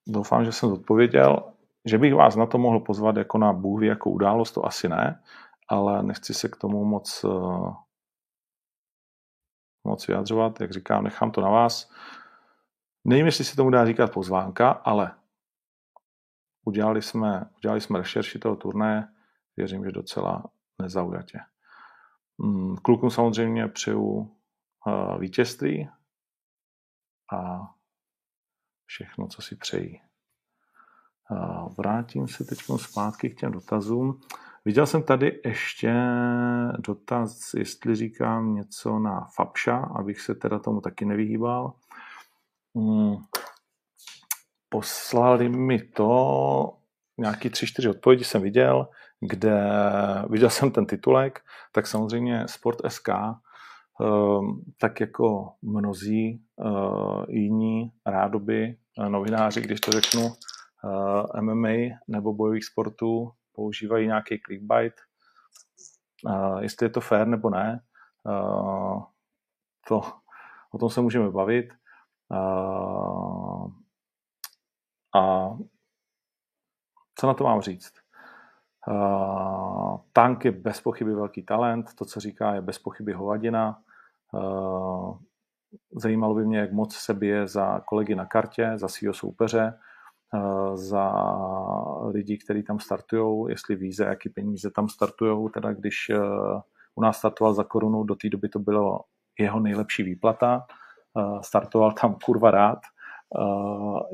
[0.07, 1.53] doufám, že jsem odpověděl.
[1.85, 5.23] Že bych vás na to mohl pozvat jako na Bůh jako událost, to asi ne,
[5.69, 7.75] ale nechci se k tomu moc, uh,
[9.83, 10.61] moc vyjadřovat.
[10.61, 11.91] Jak říkám, nechám to na vás.
[13.05, 15.11] Nevím, jestli se tomu dá říkat pozvánka, ale
[16.65, 19.13] udělali jsme, udělali jsme rešerši toho turné,
[19.57, 20.43] věřím, že docela
[20.81, 21.39] nezaujatě.
[22.37, 25.89] Mm, klukům samozřejmě přeju uh, vítězství,
[27.33, 27.73] a
[28.85, 30.01] všechno, co si přejí.
[31.77, 34.21] Vrátím se teď zpátky k těm dotazům.
[34.65, 35.93] Viděl jsem tady ještě
[36.87, 41.73] dotaz, jestli říkám něco na Fapša, abych se teda tomu taky nevyhýbal.
[42.75, 43.15] Hmm.
[44.69, 46.77] Poslali mi to,
[47.17, 48.87] nějaký tři, čtyři odpovědi jsem viděl,
[49.19, 49.61] kde
[50.29, 53.09] viděl jsem ten titulek, tak samozřejmě Sport SK
[54.01, 62.33] Ehm, tak jako mnozí eh, jiní rádoby eh, novináři, když to řeknu, eh, MMA nebo
[62.33, 64.93] bojových sportů, používají nějaký clickbait.
[66.59, 67.83] Jestli je to fair nebo ne,
[69.87, 70.01] to,
[70.71, 71.73] o tom se můžeme bavit.
[75.15, 75.49] A
[77.15, 77.93] co na to mám říct?
[80.13, 83.81] Tank je bez pochyby velký talent, to, co říká, je bez pochyby hovadina.
[85.95, 89.79] Zajímalo by mě, jak moc se bije za kolegy na kartě, za svého soupeře,
[90.73, 91.13] za
[92.07, 95.49] lidi, kteří tam startují, jestli ví, za jaký peníze tam startují.
[95.53, 96.61] Teda když uh,
[96.95, 98.99] u nás startoval za korunu, do té doby to bylo
[99.39, 100.65] jeho nejlepší výplata.
[101.41, 102.79] Startoval tam kurva rád.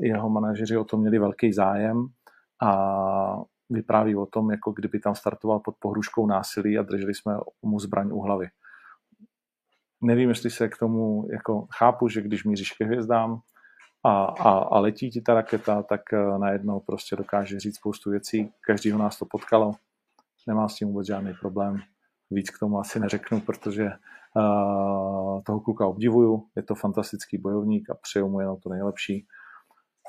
[0.00, 2.06] Jeho manažeři o to měli velký zájem
[2.62, 3.36] a
[3.70, 8.10] vypráví o tom, jako kdyby tam startoval pod pohruškou násilí a drželi jsme mu zbraň
[8.12, 8.48] u hlavy.
[10.02, 13.40] Nevím, jestli se k tomu, jako chápu, že když míříš ke hvězdám
[14.04, 18.52] a, a, a letí ti ta raketa, tak eh, najednou prostě dokáže říct spoustu věcí.
[18.66, 19.72] Každýho nás to potkalo,
[20.46, 21.76] nemá s tím vůbec žádný problém.
[22.30, 27.94] Víc k tomu asi neřeknu, protože uh, toho kluka obdivuju, je to fantastický bojovník a
[27.94, 29.26] přeju mu jenom to nejlepší.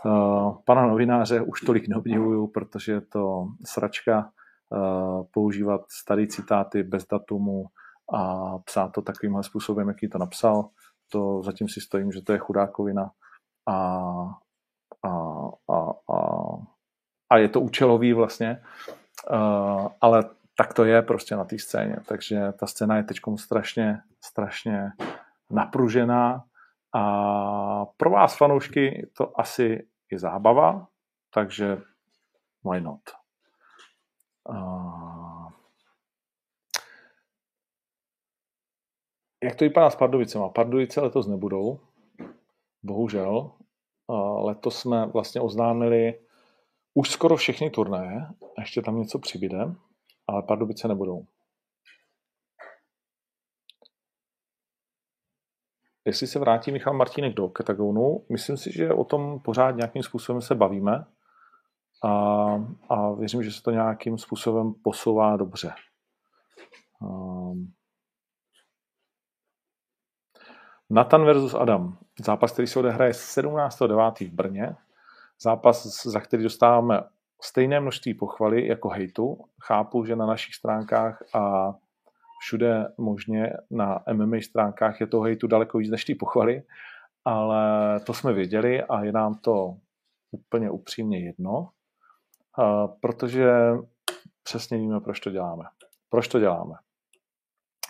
[0.05, 4.31] Uh, pana novináře už tolik neobdivuju, protože je to sračka
[4.69, 7.65] uh, používat staré citáty bez datumu
[8.13, 10.69] a psát to takovýmhle způsobem, jaký to napsal.
[11.11, 13.11] To zatím si stojím, že to je chudákovina
[13.67, 13.75] a,
[15.03, 15.09] a,
[15.69, 16.17] a, a,
[17.29, 18.63] a je to účelový vlastně,
[19.31, 20.23] uh, ale
[20.57, 21.95] tak to je prostě na té scéně.
[22.07, 24.91] Takže ta scéna je teď strašně, strašně
[25.49, 26.43] napružená
[26.93, 30.87] a pro vás fanoušky to asi je zábava,
[31.33, 31.81] takže
[32.71, 33.01] why not?
[34.49, 35.51] Uh,
[39.43, 40.49] jak to vypadá s Pardubicema?
[40.49, 41.79] Pardubice letos nebudou,
[42.83, 43.51] bohužel.
[44.43, 46.19] Letos jsme vlastně oznámili
[46.93, 48.27] už skoro všechny turnaje,
[48.59, 49.75] ještě tam něco přibyde,
[50.27, 51.25] ale Pardubice nebudou.
[56.05, 60.41] jestli se vrátí Michal Martínek do Katagonu, myslím si, že o tom pořád nějakým způsobem
[60.41, 61.05] se bavíme
[62.03, 62.09] a,
[62.89, 65.73] a věřím, že se to nějakým způsobem posouvá dobře.
[67.01, 67.73] Um,
[70.89, 71.97] Nathan versus Adam.
[72.23, 74.29] Zápas, který se odehraje 17.9.
[74.29, 74.75] v Brně.
[75.41, 77.03] Zápas, za který dostáváme
[77.41, 79.45] stejné množství pochvaly jako hejtu.
[79.63, 81.73] Chápu, že na našich stránkách a
[82.41, 86.63] všude možně na MMA stránkách je toho hejtu daleko víc než ty pochvaly,
[87.25, 89.75] ale to jsme věděli a je nám to
[90.31, 91.69] úplně upřímně jedno,
[93.01, 93.51] protože
[94.43, 95.63] přesně víme, proč to děláme.
[96.09, 96.73] Proč to děláme?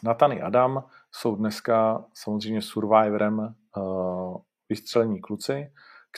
[0.03, 3.55] Natany Adam jsou dneska samozřejmě survivorem
[4.71, 5.71] vystřelení kluci,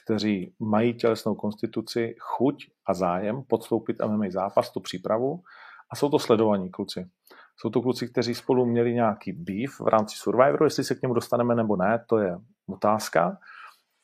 [0.03, 5.43] kteří mají tělesnou konstituci, chuť a zájem podstoupit MMA zápas, tu přípravu
[5.91, 7.09] a jsou to sledovaní kluci.
[7.57, 11.13] Jsou to kluci, kteří spolu měli nějaký beef v rámci Survivoru, jestli se k němu
[11.13, 12.37] dostaneme nebo ne, to je
[12.69, 13.37] otázka,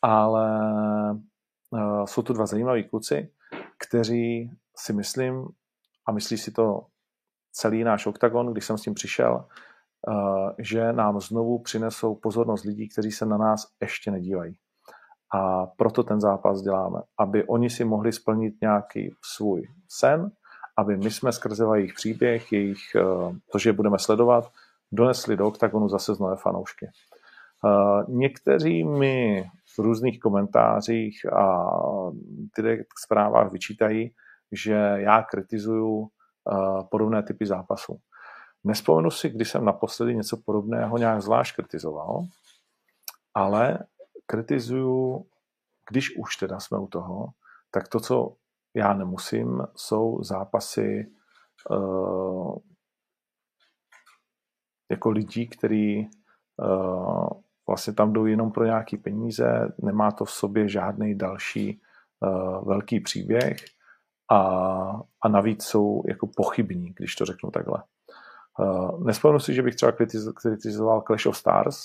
[0.02, 0.62] ale
[1.70, 3.32] uh, jsou to dva zajímaví kluci,
[3.78, 5.46] kteří si myslím,
[6.06, 6.86] a myslí si to
[7.52, 9.46] celý náš oktagon, když jsem s tím přišel,
[10.58, 14.56] že nám znovu přinesou pozornost lidí, kteří se na nás ještě nedívají.
[15.36, 20.32] A proto ten zápas děláme, aby oni si mohli splnit nějaký svůj sen,
[20.78, 23.02] aby my jsme skrze jejich příběh, jejich, eh,
[23.52, 24.52] to, že je budeme sledovat,
[24.92, 26.86] donesli do oktagonu zase z nové fanoušky.
[26.86, 29.44] Eh, někteří mi
[29.76, 31.72] v různých komentářích a
[32.58, 34.12] direkt zprávách vyčítají,
[34.52, 38.00] že já kritizuju eh, podobné typy zápasů.
[38.64, 42.26] Nespomenu si, když jsem naposledy něco podobného nějak zvlášť kritizoval,
[43.34, 43.80] ale
[44.26, 45.26] kritizuju,
[45.90, 47.28] když už teda jsme u toho,
[47.72, 48.36] tak to, co
[48.74, 51.12] já nemusím, jsou zápasy
[51.70, 52.58] uh,
[54.92, 56.10] jako lidí, kteří
[56.58, 57.28] uh,
[57.68, 61.82] vlastně tam jdou jenom pro nějaký peníze, nemá to v sobě žádný další
[62.20, 63.58] uh, velký příběh
[64.32, 64.40] a,
[65.22, 67.84] a navíc jsou jako pochybní, když to řeknu takhle.
[68.60, 69.92] Uh, nespomenu si, že bych třeba
[70.42, 71.80] kritizoval Clash of Stars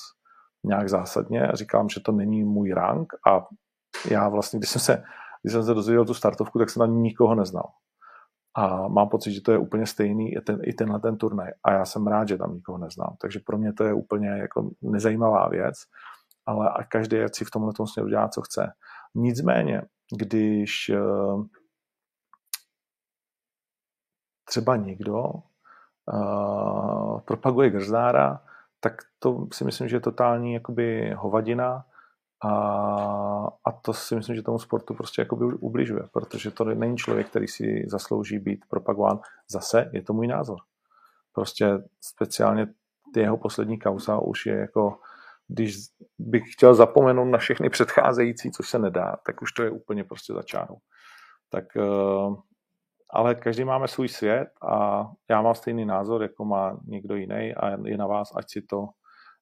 [0.65, 3.47] nějak zásadně říkám, že to není můj rank a
[4.11, 5.05] já vlastně, když jsem se
[5.45, 7.73] když jsem se dozvěděl tu startovku, tak jsem tam nikoho neznal.
[8.57, 11.53] A mám pocit, že to je úplně stejný i, ten, i tenhle ten turnaj.
[11.65, 13.17] A já jsem rád, že tam nikoho neznám.
[13.21, 15.75] Takže pro mě to je úplně jako nezajímavá věc,
[16.47, 18.73] ale a každý si v tomhle tom směru dělá, co chce.
[19.15, 19.83] Nicméně,
[20.19, 21.47] když uh,
[24.45, 25.33] třeba někdo
[26.13, 28.41] uh, propaguje Grzdára,
[28.81, 31.85] tak to si myslím, že je totální jakoby hovadina
[32.45, 32.53] a,
[33.65, 37.49] a to si myslím, že tomu sportu prostě jakoby ubližuje, protože to není člověk, který
[37.49, 39.21] si zaslouží být propagován.
[39.51, 40.59] Zase je to můj názor.
[41.33, 42.67] Prostě speciálně
[43.17, 44.99] jeho poslední kauza už je jako,
[45.49, 45.77] když
[46.19, 50.33] bych chtěl zapomenout na všechny předcházející, což se nedá, tak už to je úplně prostě
[50.33, 50.77] začánu.
[51.51, 52.35] Tak, eh,
[53.15, 57.87] ale každý máme svůj svět a já mám stejný názor, jako má někdo jiný a
[57.87, 58.89] je na vás, ať si to,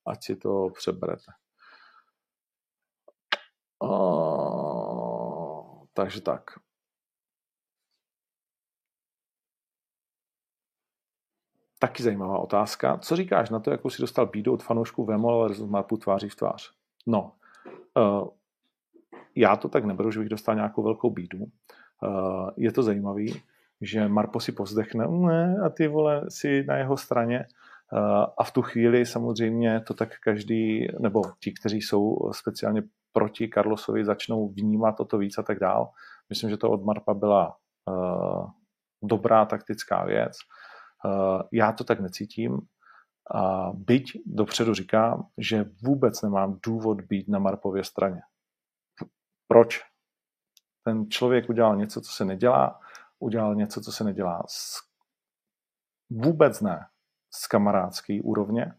[0.06, 1.32] ať si to přeberete.
[3.82, 6.50] Uh, takže tak.
[11.78, 12.98] Taky zajímavá otázka.
[12.98, 16.36] Co říkáš na to, jakou si dostal bídu od fanoušků Vemol versus Marpu tváří v
[16.36, 16.72] tvář?
[17.06, 17.32] No,
[17.96, 18.28] uh,
[19.34, 21.38] já to tak neberu, že bych dostal nějakou velkou bídu.
[21.38, 23.42] Uh, je to zajímavý,
[23.82, 27.46] že Marpo si povzdechne ne, a ty vole si na jeho straně
[27.92, 33.50] uh, a v tu chvíli samozřejmě to tak každý, nebo ti, kteří jsou speciálně proti
[33.54, 35.90] Carlosovi začnou vnímat toto víc a tak dál.
[36.28, 37.56] Myslím, že to od Marpa byla
[37.88, 38.50] uh,
[39.02, 40.32] dobrá taktická věc.
[41.04, 42.52] Uh, já to tak necítím.
[42.52, 48.20] Uh, byť dopředu říkám, že vůbec nemám důvod být na Marpově straně.
[49.48, 49.80] Proč?
[50.84, 52.80] Ten člověk udělal něco, co se nedělá,
[53.22, 54.80] udělal něco, co se nedělá z,
[56.10, 56.86] vůbec ne
[57.30, 58.74] z kamarádské úrovně,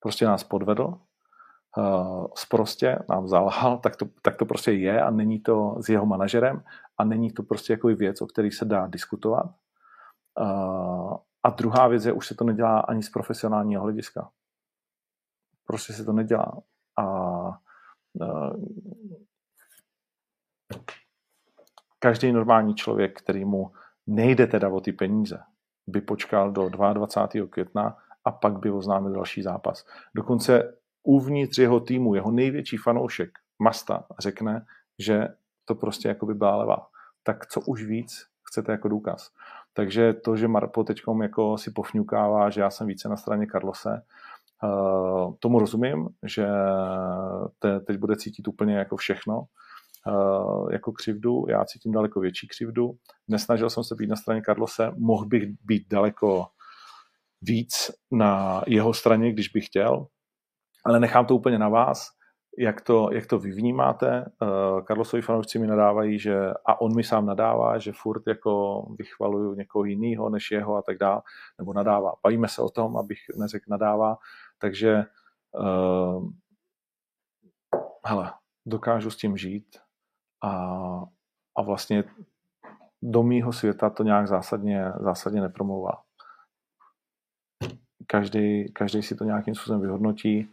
[0.00, 1.00] prostě nás podvedl
[1.76, 6.06] uh, sprostě nám zalhal, tak to, tak to prostě je a není to s jeho
[6.06, 6.64] manažerem
[6.98, 9.46] a není to prostě jako věc, o který se dá diskutovat.
[10.40, 14.30] Uh, a druhá věc je, už se to nedělá ani z profesionálního hlediska.
[15.66, 16.62] Prostě se to nedělá.
[16.96, 17.04] A
[18.12, 18.52] uh,
[21.98, 23.72] každý normální člověk, který mu
[24.06, 25.40] nejde teda o ty peníze,
[25.86, 27.46] by počkal do 22.
[27.50, 29.86] května a pak by oznámil další zápas.
[30.14, 34.66] Dokonce uvnitř jeho týmu, jeho největší fanoušek, Masta, řekne,
[34.98, 35.28] že
[35.64, 36.86] to prostě jako by byla levá.
[37.22, 39.30] Tak co už víc chcete jako důkaz.
[39.72, 44.02] Takže to, že Marpo teď jako si pofňukává, že já jsem více na straně Carlose,
[44.62, 46.46] uh, tomu rozumím, že
[47.58, 49.44] te, teď bude cítit úplně jako všechno,
[50.70, 52.90] jako křivdu, já cítím daleko větší křivdu.
[53.28, 56.46] Nesnažil jsem se být na straně Carlose, mohl bych být daleko
[57.42, 60.06] víc na jeho straně, když bych chtěl,
[60.84, 62.08] Ale nechám to úplně na vás,
[62.58, 64.24] jak to, jak to vy vnímáte.
[64.42, 69.54] Uh, Karlosovi fanoušci mi nadávají, že, a on mi sám nadává, že furt jako vychvaluju
[69.54, 71.22] někoho jiného než jeho a tak dále,
[71.58, 72.12] nebo nadává.
[72.22, 74.16] Bavíme se o tom, abych neřekl nadává,
[74.58, 75.04] takže
[75.60, 76.28] uh,
[78.06, 78.32] hele,
[78.66, 79.78] dokážu s tím žít
[80.42, 81.02] a,
[81.56, 82.04] a vlastně
[83.02, 85.92] do mýho světa to nějak zásadně, zásadně nepromlouvá.
[88.06, 90.48] Každý, každý si to nějakým způsobem vyhodnotí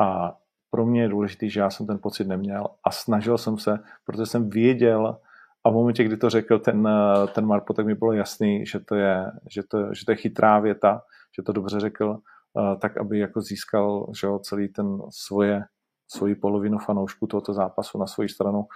[0.00, 0.36] a
[0.70, 4.26] pro mě je důležité, že já jsem ten pocit neměl a snažil jsem se, protože
[4.26, 5.18] jsem věděl
[5.66, 6.88] a v momentě, kdy to řekl ten,
[7.34, 10.60] ten Marpo, tak mi bylo jasný, že to je, že to, že to je chytrá
[10.60, 11.02] věta,
[11.36, 12.18] že to dobře řekl,
[12.58, 15.64] eh, tak aby jako získal že jo, celý ten svoje,
[16.08, 18.66] svoji polovinu fanoušků tohoto zápasu na svoji stranu,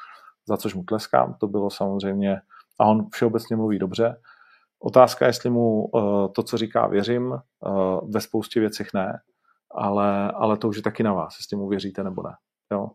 [0.50, 1.34] za což mu tleskám.
[1.34, 2.40] To bylo samozřejmě,
[2.78, 4.20] a on všeobecně mluví dobře.
[4.82, 9.20] Otázka, jestli mu uh, to, co říká, věřím, uh, ve spoustě věcech ne,
[9.70, 12.34] ale, ale to už je taky na vás, jestli mu věříte nebo ne.
[12.72, 12.90] Jo?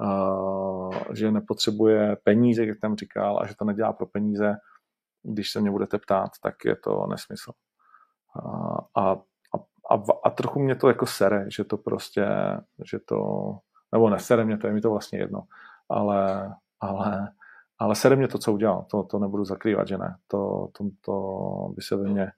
[0.00, 4.56] Uh, že nepotřebuje peníze, jak tam říkal, a že to nedělá pro peníze,
[5.22, 7.52] když se mě budete ptát, tak je to nesmysl.
[8.96, 9.12] A, a,
[9.90, 12.26] a, a trochu mě to jako sere, že to prostě,
[12.90, 13.18] že to,
[13.92, 15.42] nebo nesere mě to, je mi to vlastně jedno,
[15.88, 16.52] ale,
[16.86, 17.32] ale,
[17.78, 21.12] ale sere mě to, co udělal, to, to nebudu zakrývat, že ne, to, to, to
[21.74, 22.32] by se ve mně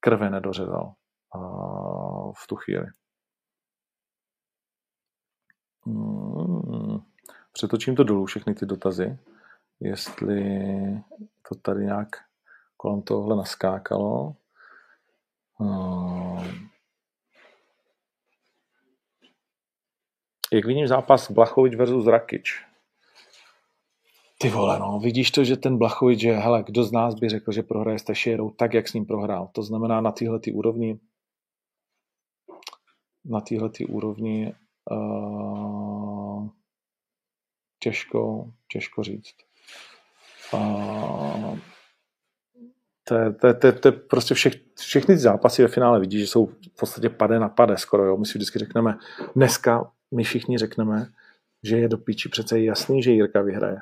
[0.00, 0.94] krve nedořezal
[1.34, 2.86] uh, v tu chvíli.
[5.86, 6.98] Hmm.
[7.52, 9.18] Přetočím to dolů, všechny ty dotazy,
[9.80, 10.42] jestli
[11.48, 12.08] to tady nějak
[12.76, 14.36] kolem tohle naskákalo.
[15.54, 16.68] Hmm.
[20.52, 22.67] Jak vidím zápas Blachovič versus Rakič?
[24.38, 27.52] Ty vole, no, vidíš to, že ten Blachovič, že hele, kdo z nás by řekl,
[27.52, 29.48] že prohraje s Tešierou tak, jak s ním prohrál.
[29.52, 31.00] To znamená na téhle úrovni
[33.24, 34.54] na téhle úrovni
[34.90, 36.48] Uh,
[37.82, 39.34] těžko, těžko říct.
[40.54, 41.58] Uh,
[43.04, 46.18] to, je, to, je, to, je, to je prostě všech, všechny zápasy ve finále vidí,
[46.18, 48.04] že jsou v podstatě pade na pade skoro.
[48.04, 48.16] Jo.
[48.16, 48.98] My si vždycky řekneme,
[49.36, 51.12] dneska my všichni řekneme,
[51.62, 53.78] že je do píči přece jasný, že Jirka vyhraje.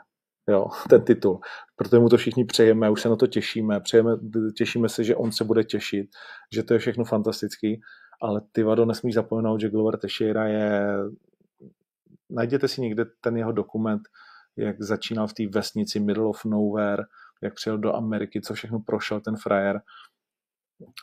[0.48, 1.40] Jo, ten titul.
[1.76, 4.10] Protože mu to všichni přejeme, už se na to těšíme, přejeme,
[4.56, 6.06] těšíme se, že on se bude těšit,
[6.54, 7.80] že to je všechno fantastický
[8.22, 10.96] ale ty vado nesmíš zapomenout, že Glover Teixeira je
[12.30, 14.02] najděte si někde ten jeho dokument,
[14.56, 17.02] jak začínal v té vesnici Middle of Nowhere,
[17.42, 19.80] jak přijel do Ameriky, co všechno prošel ten frajer.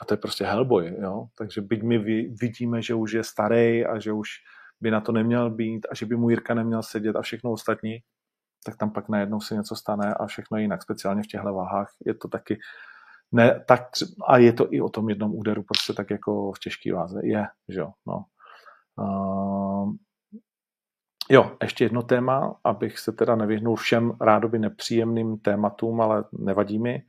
[0.02, 1.26] A to je prostě Hellboy, jo.
[1.38, 1.98] Takže byť my
[2.42, 4.30] vidíme, že už je starý a že už
[4.82, 7.98] by na to neměl být a že by mu Jirka neměl sedět a všechno ostatní,
[8.64, 11.94] tak tam pak najednou se něco stane a všechno jinak, speciálně v těchto váhách.
[12.06, 12.60] Je to taky
[13.34, 13.82] ne, tak
[14.28, 17.20] a je to i o tom jednom úderu, prostě tak jako v těžké váze.
[17.24, 18.26] Je, že jo, no.
[18.98, 19.94] Uh,
[21.30, 27.04] jo, ještě jedno téma, abych se teda nevyhnul všem rádoby nepříjemným tématům, ale nevadí mi.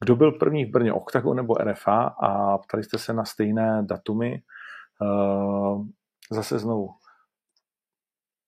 [0.00, 4.42] Kdo byl první v Brně, Octagon nebo RFA a ptali jste se na stejné datumy.
[5.00, 5.86] Uh,
[6.30, 6.90] zase znovu,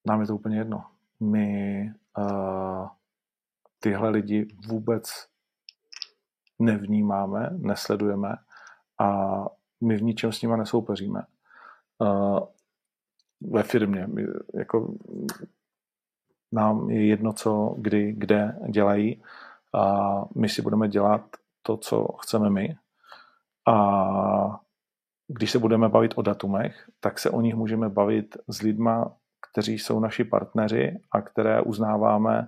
[0.05, 0.83] nám je to úplně jedno.
[1.19, 2.87] My uh,
[3.79, 5.27] tyhle lidi vůbec
[6.59, 8.35] nevnímáme, nesledujeme
[8.99, 9.37] a
[9.81, 11.23] my v ničem s nimi nesoupeříme.
[11.99, 12.39] Uh,
[13.41, 14.93] ve firmě, my, jako
[16.51, 19.23] nám je jedno, co, kdy, kde dělají
[19.73, 20.05] a
[20.35, 21.21] my si budeme dělat
[21.61, 22.77] to, co chceme my
[23.67, 24.59] a
[25.27, 29.15] když se budeme bavit o datumech, tak se o nich můžeme bavit s lidma,
[29.51, 32.47] kteří jsou naši partneři a které uznáváme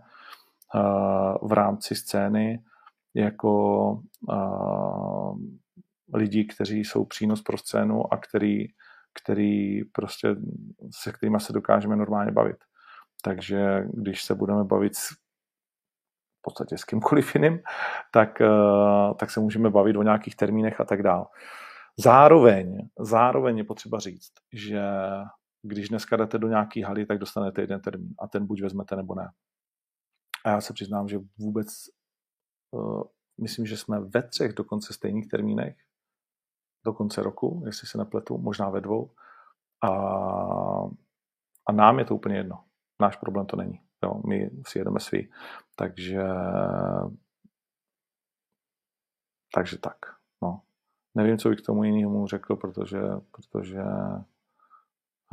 [1.41, 2.63] v rámci scény
[3.13, 3.91] jako
[4.29, 5.37] uh,
[6.13, 8.65] lidi, kteří jsou přínos pro scénu a který,
[9.23, 10.35] který prostě
[10.91, 12.57] se kterými se dokážeme normálně bavit.
[13.23, 17.59] Takže když se budeme bavit s, v podstatě s kýmkoliv jiným,
[18.11, 21.27] tak, uh, tak se můžeme bavit o nějakých termínech a tak dál.
[21.97, 24.81] Zároveň, zároveň je potřeba říct, že
[25.61, 29.15] když dneska jdete do nějaký haly, tak dostanete jeden termín a ten buď vezmete nebo
[29.15, 29.31] ne.
[30.45, 31.67] A já se přiznám, že vůbec
[32.75, 33.03] Eh,
[33.41, 35.77] myslím, že jsme ve třech dokonce stejných termínech
[36.85, 39.11] do konce roku, jestli se nepletu, možná ve dvou.
[39.83, 39.89] A,
[41.65, 42.63] a nám je to úplně jedno.
[43.01, 43.81] Náš problém to není.
[44.03, 45.31] Jo, my si jedeme svý.
[45.75, 46.23] Takže
[49.53, 49.97] takže tak.
[50.41, 50.61] No.
[51.15, 53.01] Nevím, co bych k tomu jinému řekl, protože,
[53.31, 54.23] protože uh,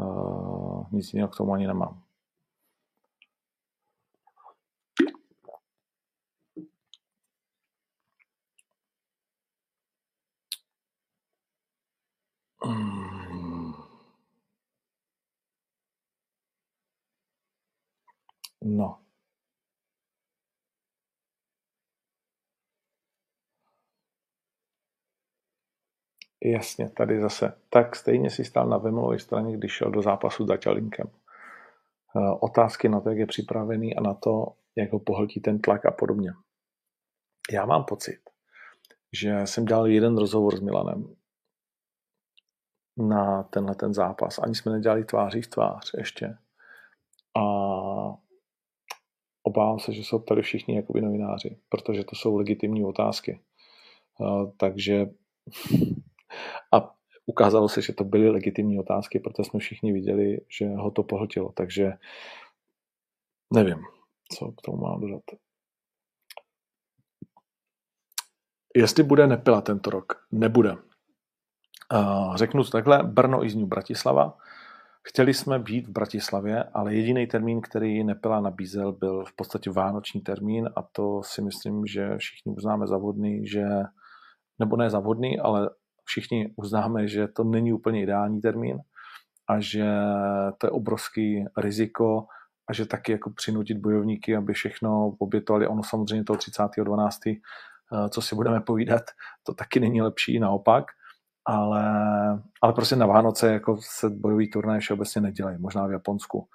[0.00, 2.02] Eh, nic jiného k tomu ani nemám.
[12.62, 13.72] Hmm.
[18.62, 19.05] No.
[26.44, 27.52] Jasně, tady zase.
[27.70, 31.06] Tak stejně si stál na Vemlové straně, když šel do zápasu s Daťalinkem.
[32.16, 35.86] Eh, otázky na to, jak je připravený a na to, jak ho pohltí ten tlak
[35.86, 36.32] a podobně.
[37.52, 38.20] Já mám pocit,
[39.12, 41.16] že jsem dělal jeden rozhovor s Milanem
[42.96, 44.38] na tenhle ten zápas.
[44.38, 46.36] Ani jsme nedělali tváří v tvář ještě.
[47.38, 47.42] A
[49.42, 53.40] obávám se, že se ptali všichni jakoby novináři, protože to jsou legitimní otázky.
[54.18, 55.06] Uh, takže
[57.26, 61.52] ukázalo se, že to byly legitimní otázky, protože jsme všichni viděli, že ho to pohltilo.
[61.52, 61.92] Takže
[63.52, 63.78] nevím,
[64.38, 65.22] co k tomu mám dodat.
[68.76, 70.76] Jestli bude nepila tento rok, nebude.
[72.34, 74.38] Řeknu to takhle, Brno, Izňu, Bratislava.
[75.08, 80.20] Chtěli jsme být v Bratislavě, ale jediný termín, který Nepila nabízel, byl v podstatě vánoční
[80.20, 83.64] termín a to si myslím, že všichni uznáme za vhodný, že,
[84.58, 85.70] nebo ne za vhodný, ale
[86.06, 88.78] všichni uznáme, že to není úplně ideální termín
[89.48, 89.84] a že
[90.58, 92.26] to je obrovský riziko
[92.68, 95.66] a že taky jako přinutit bojovníky, aby všechno obětovali.
[95.66, 99.02] Ono samozřejmě toho 30.12., eh, co si budeme povídat,
[99.42, 100.84] to taky není lepší, naopak
[101.46, 101.84] ale,
[102.62, 106.48] ale prostě na Vánoce jako se bojový turnaj všeobecně nedělají, možná v Japonsku.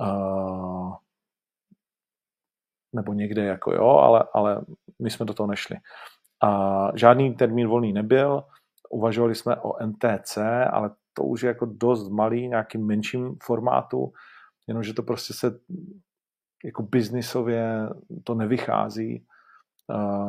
[0.00, 0.94] Uh,
[2.92, 4.60] nebo někde jako jo, ale, ale
[5.02, 5.76] my jsme do toho nešli.
[6.42, 8.44] A žádný termín volný nebyl,
[8.90, 10.38] uvažovali jsme o NTC,
[10.70, 14.12] ale to už je jako dost malý, nějakým menším formátu,
[14.66, 15.58] jenomže to prostě se
[16.64, 17.88] jako biznisově
[18.24, 19.26] to nevychází.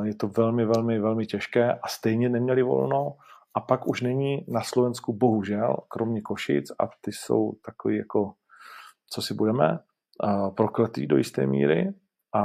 [0.03, 3.18] Je to velmi, velmi, velmi těžké a stejně neměli volno
[3.53, 8.34] a pak už není na Slovensku bohužel, kromě Košic, a ty jsou takový jako,
[9.10, 9.80] co si budeme,
[10.55, 11.93] prokletý do jisté míry
[12.34, 12.41] a,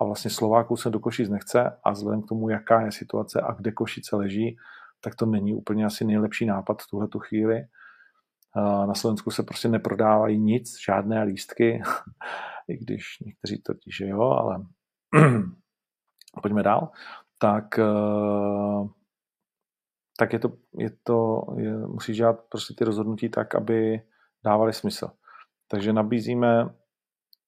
[0.00, 3.52] a vlastně Slováků se do Košic nechce a vzhledem k tomu, jaká je situace a
[3.52, 4.56] kde Košice leží,
[5.04, 7.62] tak to není úplně asi nejlepší nápad v tuhle tu chvíli.
[8.86, 11.82] Na Slovensku se prostě neprodávají nic, žádné lístky,
[12.68, 14.64] i když někteří tvrdí, že jo, ale
[16.42, 16.90] pojďme dál.
[17.38, 17.78] Tak
[20.18, 24.02] tak je to, je to je, musíš dělat prostě ty rozhodnutí tak, aby
[24.44, 25.10] dávaly smysl.
[25.68, 26.74] Takže nabízíme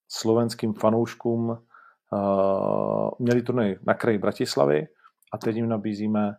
[0.09, 4.89] slovenským fanouškům, uh, měli turnaj na kraji Bratislavy
[5.33, 6.37] a teď jim nabízíme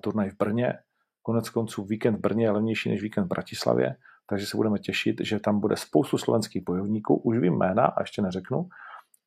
[0.00, 0.78] turnaj v Brně.
[1.22, 3.96] Konec konců víkend v Brně je levnější než víkend v Bratislavě,
[4.26, 8.22] takže se budeme těšit, že tam bude spoustu slovenských bojovníků, už vím jména a ještě
[8.22, 8.68] neřeknu,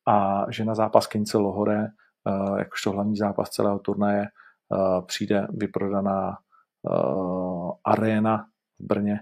[0.08, 4.26] a že na zápas Kince Lohore, uh, jakožto hlavní zápas celého turnaje,
[4.72, 8.46] Eh, přijde vyprodaná eh, aréna
[8.78, 9.20] v Brně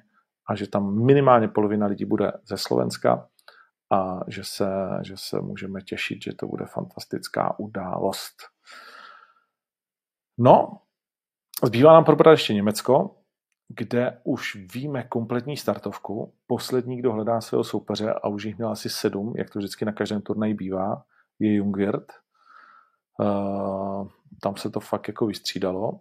[0.49, 3.29] a že tam minimálně polovina lidí bude ze Slovenska
[3.93, 4.69] a že se,
[5.03, 8.35] že se můžeme těšit, že to bude fantastická událost.
[10.39, 10.81] No,
[11.63, 13.17] zbývá nám probrat ještě Německo,
[13.69, 16.35] kde už víme kompletní startovku.
[16.47, 19.93] Poslední, kdo hledá svého soupeře, a už jich měl asi sedm, jak to vždycky na
[19.93, 21.03] každém turnaji bývá,
[21.39, 22.13] je Jungwirth.
[23.21, 24.09] Uh,
[24.43, 26.01] tam se to fakt jako vystřídalo.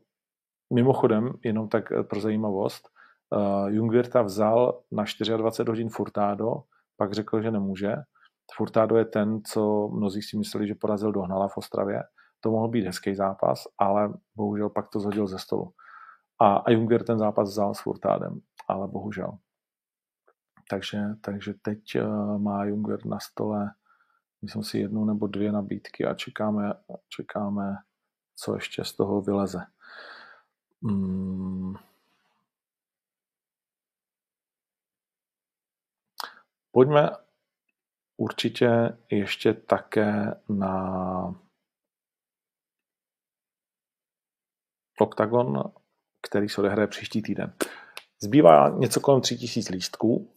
[0.73, 2.89] Mimochodem, jenom tak eh, pro zajímavost,
[3.29, 5.03] uh, Jungwirta vzal na
[5.37, 6.63] 24 hodin Furtado,
[6.97, 7.95] pak řekl, že nemůže.
[8.55, 12.03] Furtado je ten, co mnozí si mysleli, že porazil Dohnala v Ostravě.
[12.43, 15.73] To mohl být hezký zápas, ale bohužel pak to zhodil ze stolu.
[16.39, 19.37] A, a Junger ten zápas vzal s Furtádem, ale bohužel.
[20.69, 23.71] Takže, takže teď uh, má Junger na stole
[24.43, 26.73] myslím si jednu nebo dvě nabídky a čekáme,
[27.09, 27.77] čekáme
[28.35, 29.65] co ještě z toho vyleze.
[30.83, 31.75] Hmm.
[36.71, 37.09] Pojďme
[38.17, 41.35] určitě ještě také na
[44.99, 45.63] Octagon,
[46.27, 47.53] který se odehraje příští týden.
[48.21, 50.29] Zbývá něco kolem 3000 lístků.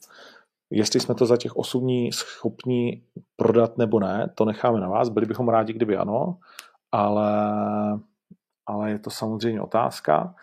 [0.71, 3.03] Jestli jsme to za těch 8 dní schopni
[3.37, 5.09] prodat nebo ne, to necháme na vás.
[5.09, 6.39] Byli bychom rádi, kdyby ano
[6.93, 7.31] ale,
[8.67, 10.35] ale je to samozřejmě otázka.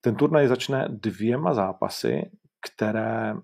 [0.00, 2.30] Ten turnaj začne dvěma zápasy,
[2.60, 3.34] které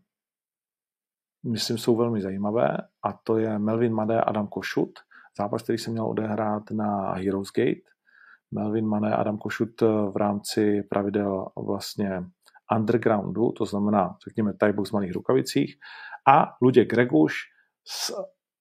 [1.47, 4.91] myslím jsou velmi zajímavé a to je Melvin Made a Adam Košut,
[5.39, 7.96] zápas, který se měl odehrát na Heroes Gate.
[8.51, 12.23] Melvin Mane a Adam Košut v rámci pravidel vlastně
[12.77, 15.77] undergroundu, to znamená, řekněme, tajbox v malých rukavicích
[16.29, 17.35] a Luděk Reguš
[17.89, 18.13] s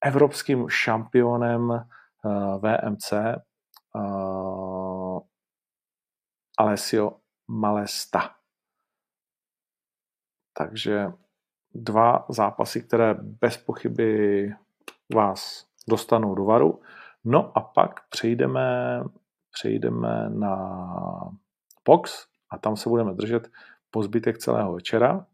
[0.04, 1.82] evropským šampionem eh,
[2.58, 3.12] VMC
[3.94, 5.20] uh,
[6.58, 7.16] Alessio
[7.48, 8.34] Malesta.
[10.58, 11.06] Takže
[11.74, 14.50] dva zápasy, které bez pochyby
[15.14, 16.80] vás dostanou do varu.
[17.24, 19.00] No a pak přejdeme,
[19.56, 20.56] přejdeme na
[21.84, 23.50] box a tam se budeme držet
[23.90, 25.26] po zbytek celého večera.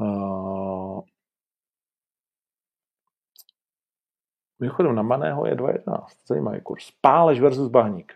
[0.00, 1.00] Uh,
[4.60, 6.06] Mimochodem na Maného je 2.11.
[6.28, 6.90] Zajímavý kurz.
[7.00, 8.12] Pálež versus Bahník.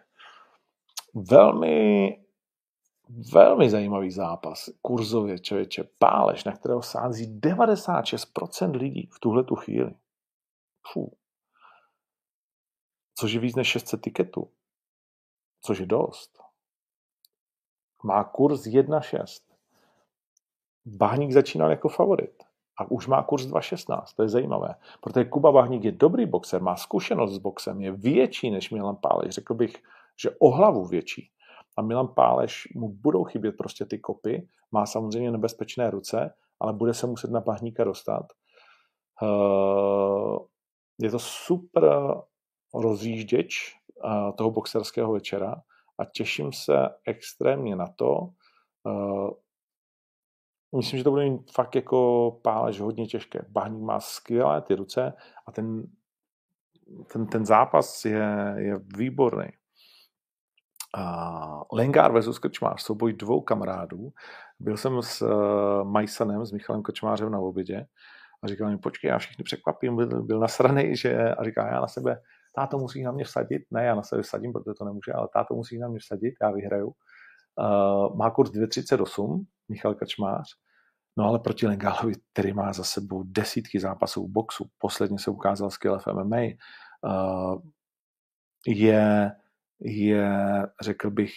[1.14, 2.16] Velmi,
[3.32, 4.70] velmi zajímavý zápas.
[4.82, 5.84] Kurzově člověče.
[5.98, 9.94] Pálež, na kterého sází 96% lidí v tuhle tu chvíli.
[10.92, 11.16] Fů.
[13.14, 14.50] Což je víc než 600 tiketů.
[15.60, 16.38] Což je dost.
[18.04, 19.42] Má kurz 1.6.
[20.86, 22.42] Bahník začínal jako favorit
[22.78, 24.74] a už má kurz 2.16, to je zajímavé.
[25.00, 29.34] Protože Kuba Bahník je dobrý boxer, má zkušenost s boxem, je větší než Milan Páleš.
[29.34, 29.82] Řekl bych,
[30.22, 31.30] že o hlavu větší.
[31.76, 36.94] A Milan Páleš mu budou chybět prostě ty kopy, má samozřejmě nebezpečné ruce, ale bude
[36.94, 38.26] se muset na Bahníka dostat.
[39.22, 40.38] Eh,
[40.98, 42.14] je to super
[42.74, 43.77] rozjížděč
[44.36, 45.54] toho boxerského večera
[45.98, 48.28] a těším se extrémně na to,
[48.86, 49.30] eh,
[50.76, 53.44] Myslím, že to bude mít fakt jako pálež hodně těžké.
[53.48, 55.12] Bahník má skvělé ty ruce
[55.46, 55.82] a ten,
[57.12, 59.48] ten, ten zápas je, je výborný.
[60.98, 64.12] Uh, Lengár versus Krčmář, souboj dvou kamarádů.
[64.60, 67.86] Byl jsem s uh, Majsanem, s Michalem Krčmářem na obědě
[68.42, 71.88] a říkal mi, počkej, já všechny překvapím, byl, byl nasraný, že, a říká, já na
[71.88, 72.20] sebe,
[72.58, 75.54] táto musí na mě vsadit, ne, já na sebe vsadím, protože to nemůže, ale táto
[75.54, 76.86] musí na mě vsadit, já vyhraju.
[76.86, 80.48] Uh, má kurz 2,38, Michal Kačmář,
[81.16, 85.70] no ale proti Lengálovi, který má za sebou desítky zápasů v boxu, posledně se ukázal
[85.70, 86.42] skvěle v MMA,
[87.02, 87.62] uh,
[88.66, 89.32] je,
[89.80, 90.32] je,
[90.82, 91.32] řekl bych,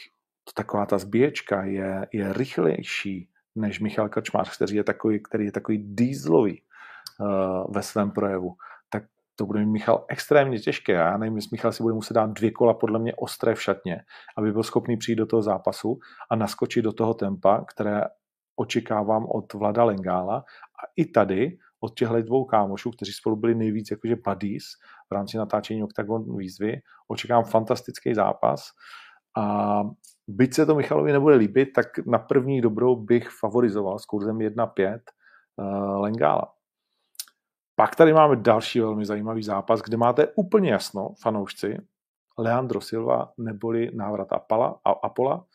[0.56, 5.78] taková ta zbíječka je, je rychlejší než Michal Kačmář, který je takový, který je takový
[5.96, 8.56] dýzlový uh, ve svém projevu,
[9.36, 10.94] to bude mít Michal extrémně těžké.
[10.94, 14.02] Já nevím, jestli Michal si bude muset dát dvě kola podle mě ostré v šatně,
[14.38, 16.00] aby byl schopný přijít do toho zápasu
[16.32, 18.02] a naskočit do toho tempa, které
[18.56, 23.92] očekávám od Vlada Lengála a i tady od těchto dvou kámošů, kteří spolu byli nejvíc
[23.92, 24.64] jakože buddies
[25.10, 28.70] v rámci natáčení Octagon výzvy, očekávám fantastický zápas
[29.38, 29.84] a
[30.28, 35.00] byť se to Michalovi nebude líbit, tak na první dobrou bych favorizoval s kurzem 1-5
[35.58, 36.61] uh, eh, Lengála.
[37.82, 41.78] Pak tady máme další velmi zajímavý zápas, kde máte úplně jasno, fanoušci,
[42.38, 45.46] Leandro Silva neboli návrat Apala, a Apola.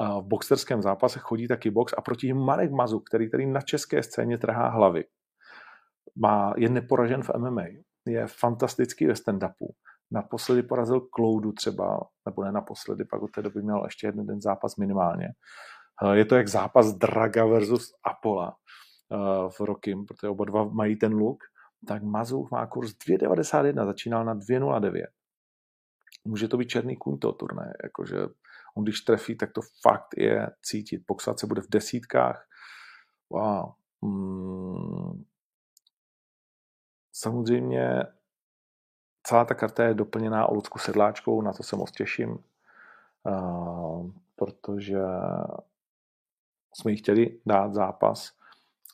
[0.00, 4.38] V boxerském zápase chodí taky box a proti Marek Mazu, který tady na české scéně
[4.38, 5.04] trhá hlavy.
[6.16, 7.64] Má, je neporažen v MMA,
[8.06, 9.74] je fantastický ve stand-upu.
[10.10, 14.40] Naposledy porazil Cloudu třeba, nebo ne naposledy, pak od té doby měl ještě jeden den
[14.40, 15.28] zápas minimálně.
[16.12, 18.56] Je to jak zápas Draga versus Apola
[19.48, 21.38] v Rokim, protože oba dva mají ten look
[21.86, 25.06] tak Mazův má kurz 2,91, začínal na 2,09.
[26.24, 28.16] Může to být černý kůň toho turné, jakože
[28.76, 31.04] on když trefí, tak to fakt je cítit.
[31.06, 32.48] Boxovat se bude v desítkách.
[33.30, 33.72] Wow.
[34.02, 35.24] Hmm.
[37.12, 38.02] Samozřejmě
[39.22, 42.38] celá ta karta je doplněná o Lucku Sedláčkou, na to se moc těším,
[43.22, 44.98] uh, protože
[46.74, 48.32] jsme jí chtěli dát zápas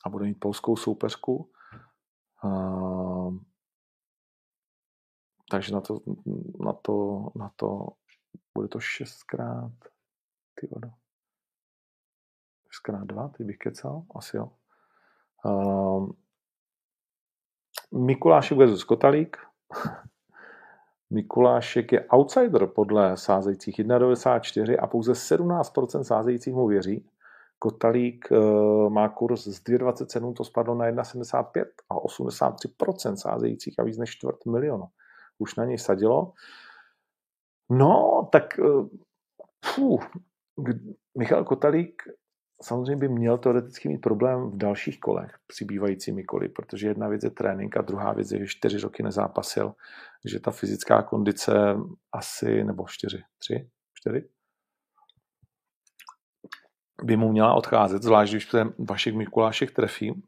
[0.05, 1.51] a bude mít polskou soupeřku.
[5.51, 5.99] Takže na to,
[6.65, 7.87] na to, na to,
[8.53, 9.71] bude to šestkrát,
[10.55, 10.89] ty vodo.
[12.69, 14.51] Šestkrát dva, ty bych kecal, asi jo.
[15.45, 16.09] Uh,
[17.91, 19.37] Mikulášek versus Kotalík.
[21.09, 27.09] Mikulášek je outsider podle sázejících 1,94 a pouze 17% sázejících mu věří.
[27.61, 33.97] Kotalík eh, má kurz z 2,27, to spadlo na 1,75 a 83% sázejících a víc
[33.97, 34.85] než čtvrt milionu.
[35.39, 36.33] Už na něj sadilo.
[37.69, 38.59] No, tak
[39.65, 39.99] fů,
[40.69, 40.73] eh,
[41.17, 42.03] Michal Kotalík
[42.61, 47.29] samozřejmě by měl teoreticky mít problém v dalších kolech přibývajícími koly, protože jedna věc je
[47.29, 49.73] trénink a druhá věc je, že čtyři roky nezápasil,
[50.25, 51.53] že ta fyzická kondice
[52.11, 54.29] asi, nebo čtyři, tři, čtyři,
[57.03, 60.23] by mu měla odcházet, zvlášť když ten Vašek Mikulášek trefí.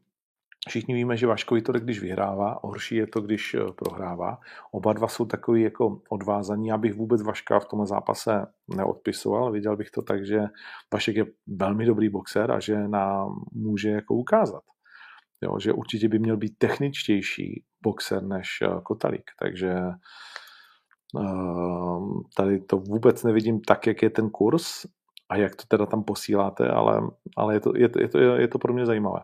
[0.68, 4.38] Všichni víme, že Vaškovi to když vyhrává, horší je to, když eh, prohrává.
[4.72, 6.68] Oba dva jsou takový jako odvázaní.
[6.68, 8.46] Já bych vůbec Vaška v tom zápase
[8.76, 9.52] neodpisoval.
[9.52, 10.40] Viděl bych to tak, že
[10.92, 14.62] Vašek je velmi dobrý boxer a že nám může jako ukázat.
[15.42, 19.30] Jo, že určitě by měl být techničtější boxer než eh, Kotalík.
[19.38, 19.72] Takže
[21.18, 21.22] eh,
[22.36, 24.86] tady to vůbec nevidím tak, jak je ten kurz
[25.28, 27.00] a jak to teda tam posíláte, ale,
[27.36, 29.20] ale je, to, je, to, je, to, je to pro mě zajímavé.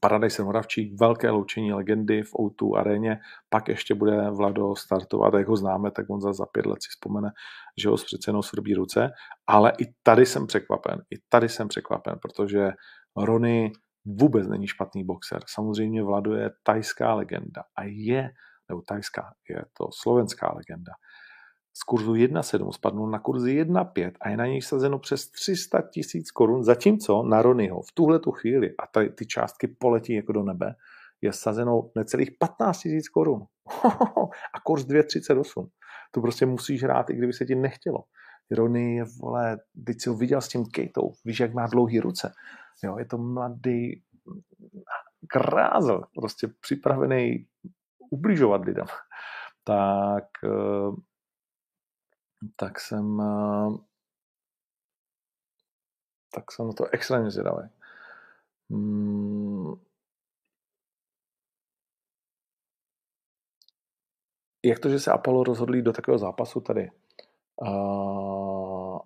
[0.00, 5.56] Paradise Moravčík, velké loučení legendy v O2 aréně, pak ještě bude Vlado startovat, jak ho
[5.56, 7.30] známe, tak on za, za pět let si vzpomene,
[7.78, 9.10] že ho s přece jenom svrbí ruce,
[9.46, 12.70] ale i tady jsem překvapen, i tady jsem překvapen, protože
[13.16, 13.72] Rony
[14.04, 15.42] vůbec není špatný boxer.
[15.46, 18.30] Samozřejmě Vlado je tajská legenda a je,
[18.68, 20.92] nebo tajská, je to slovenská legenda
[21.74, 26.30] z kurzu 1,7 spadnul na kurz 1,5 a je na něj sazeno přes 300 tisíc
[26.30, 30.42] korun, zatímco na Ronyho v tuhle tu chvíli, a tady ty částky poletí jako do
[30.42, 30.74] nebe,
[31.22, 33.42] je sazeno necelých 15 tisíc korun.
[34.54, 35.68] a kurz 2,38.
[36.10, 38.04] To prostě musíš hrát, i kdyby se ti nechtělo.
[38.50, 42.32] Rony je, vole, teď si ho viděl s tím Kejtou, víš, jak má dlouhý ruce.
[42.84, 44.02] Jo, je to mladý
[45.28, 47.46] krázel, prostě připravený
[48.10, 48.86] ubližovat lidem.
[49.64, 50.96] Tak eh,
[52.56, 53.78] tak jsem, eh,
[56.34, 57.68] tak jsem na to extrémně zvědavý.
[58.70, 59.74] Hmm.
[64.64, 66.90] Jak to, že se Apollo rozhodli do takového zápasu tady?
[67.56, 68.98] Uh,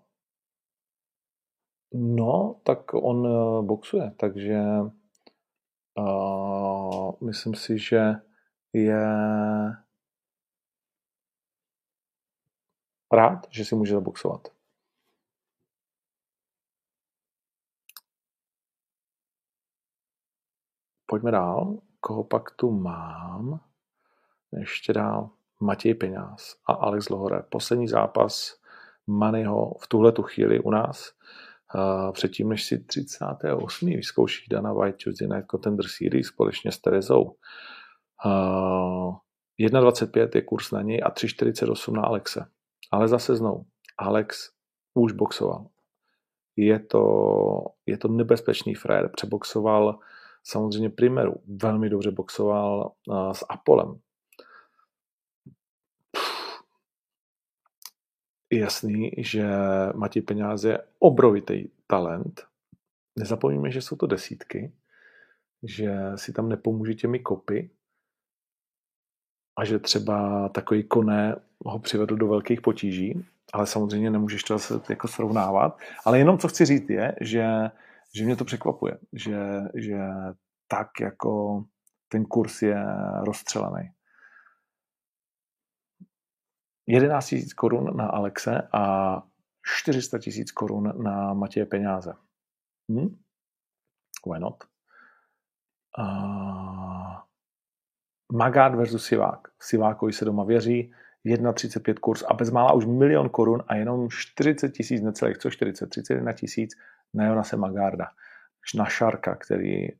[1.95, 4.61] no, tak on eh, boxuje, takže
[7.21, 8.15] myslím si, že
[8.73, 9.07] je
[13.13, 14.49] rád, že si může zaboxovat.
[21.07, 21.79] Pojďme dál.
[22.01, 23.61] Koho pak tu mám?
[24.53, 25.31] Ještě dál.
[25.61, 27.43] Matěj Peňáz a Alex Lohore.
[27.43, 28.61] Poslední zápas
[29.07, 31.13] Manyho v tuhle tu chvíli u nás.
[31.75, 33.87] Uh, předtím, než si 38.
[33.87, 37.23] vyzkouší Dana White Tuesday Night Contender Series společně s Terezou.
[38.25, 39.17] Uh,
[39.61, 42.47] 1,25 je kurz na něj a 3,48 na Alexe.
[42.91, 43.67] Ale zase znovu,
[43.99, 44.51] Alex
[44.95, 45.67] už boxoval.
[46.57, 47.03] Je to,
[47.87, 49.11] je to nebezpečný frér.
[49.17, 49.99] Přeboxoval
[50.45, 51.35] samozřejmě Primeru.
[51.47, 54.01] Velmi dobře boxoval uh, s Apolem.
[58.53, 59.49] Jasný, že
[59.95, 62.47] Matěj Peňáz je obrovitý talent.
[63.19, 64.73] Nezapomíme, že jsou to desítky,
[65.63, 67.71] že si tam nepomůže těmi kopy,
[69.57, 74.81] a že třeba takový koné ho přivedl do velkých potíží, ale samozřejmě nemůžeš to zase
[74.89, 75.79] jako srovnávat.
[76.05, 77.47] Ale jenom co chci říct je, že,
[78.15, 79.39] že mě to překvapuje, že,
[79.75, 79.99] že
[80.69, 81.65] tak jako
[82.09, 82.85] ten kurz je
[83.25, 83.91] rozstřelený.
[86.87, 89.23] 11 000 korun na Alexe a
[89.67, 92.13] 400 000 korun na Matěje Peňáze.
[92.93, 93.19] Hm?
[94.33, 94.65] Why not?
[95.99, 97.17] Uh,
[98.33, 99.49] Magát versus Sivák.
[99.61, 100.95] Sivákovi se doma věří,
[101.27, 106.33] 1,35 kurz a bezmála už milion korun a jenom 40 tisíc, necelých co 40, 31
[106.33, 106.71] tisíc
[107.15, 108.07] na Jonase Magarda.
[108.75, 109.95] Na Šarka, který eh,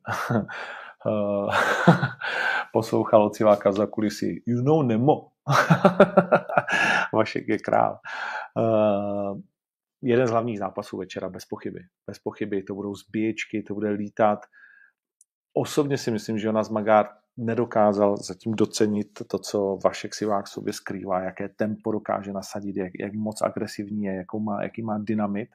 [2.73, 4.43] poslouchal od Siváka za kulisy.
[4.45, 5.27] You know Nemo.
[7.13, 7.99] Vašek je král.
[8.55, 9.39] Uh,
[10.01, 11.79] jeden z hlavních zápasů večera, bez pochyby.
[12.07, 14.39] Bez pochyby, to budou zbíječky, to bude lítat.
[15.59, 20.73] Osobně si myslím, že Jonas Magard nedokázal zatím docenit to, co Vašek Sivák v sobě
[20.73, 25.49] skrývá, jaké tempo dokáže nasadit, jak, jak moc agresivní je, jakou má, jaký má dynamit.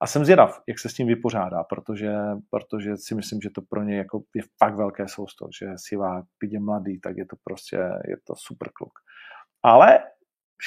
[0.00, 2.12] A jsem zvědav, jak se s tím vypořádá, protože,
[2.50, 6.52] protože si myslím, že to pro ně jako je fakt velké sousto, že Sivák, byť
[6.52, 8.92] je mladý, tak je to prostě, je to super kluk.
[9.62, 9.98] Ale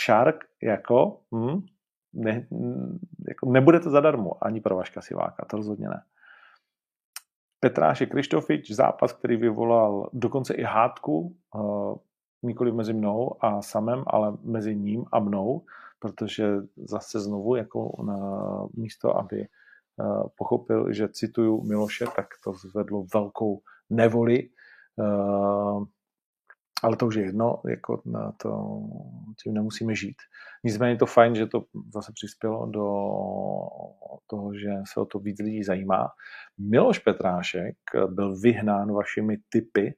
[0.06, 1.62] Shark jako, hm,
[2.14, 2.48] ne,
[3.28, 6.04] jako nebude to zadarmo ani pro Vaška Siváka, to rozhodně ne.
[7.60, 11.96] Petráše Krištofič, zápas, který vyvolal dokonce i hádku, uh,
[12.44, 15.66] nikoli mezi mnou a samem, ale mezi ním a mnou,
[16.00, 16.48] protože
[16.78, 18.18] zase znovu jako na
[18.74, 19.48] místo, aby
[19.98, 24.50] uh, pochopil, že cituju Miloše, tak to zvedlo velkou nevoli.
[26.84, 28.80] Ale to už je jedno, jako na to,
[29.44, 30.16] tím nemusíme žít.
[30.64, 32.86] Nicméně je to fajn, že to zase přispělo do
[34.28, 36.08] toho, že se o to víc lidí zajímá.
[36.58, 37.76] Miloš Petrášek
[38.08, 39.96] byl vyhnán vašimi typy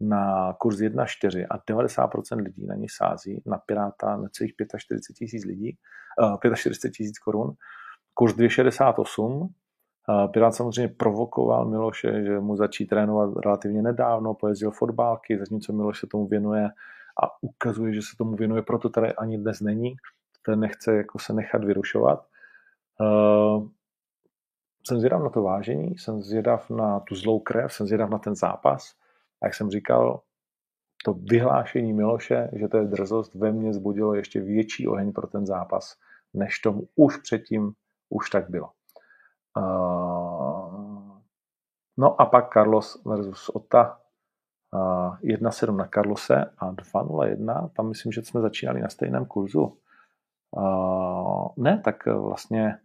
[0.00, 5.78] na kurz 1.4 a 90% lidí na ní sází, na Piráta necelých 45 tisíc lidí,
[6.22, 7.52] uh, 45 tisíc korun,
[8.14, 9.48] kurz 2,68,
[10.32, 16.06] Pirát samozřejmě provokoval Miloše, že mu začí trénovat relativně nedávno, pojezdil fotbálky, zatímco Miloš se
[16.06, 16.68] tomu věnuje
[17.22, 19.96] a ukazuje, že se tomu věnuje, proto tady ani dnes není,
[20.46, 22.26] ten nechce jako se nechat vyrušovat.
[24.86, 28.34] Jsem zvědav na to vážení, jsem zvědav na tu zlou krev, jsem zvědav na ten
[28.34, 28.94] zápas.
[29.42, 30.20] A jak jsem říkal,
[31.04, 35.46] to vyhlášení Miloše, že to je drzost, ve mně zbudilo ještě větší oheň pro ten
[35.46, 35.94] zápas,
[36.34, 37.72] než tomu už předtím
[38.08, 38.70] už tak bylo.
[41.98, 44.00] No a pak Carlos versus Ota.
[44.72, 47.70] 1-7 na Carlose a 2-0-1.
[47.76, 49.78] Tam myslím, že jsme začínali na stejném kurzu.
[51.56, 52.78] Ne, tak vlastně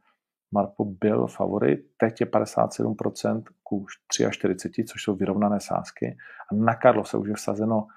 [0.54, 3.86] Marpo byl favorit, teď je 57% ku
[4.30, 6.18] 43, což jsou vyrovnané sázky.
[6.52, 7.88] A na Karlo se už je vsazeno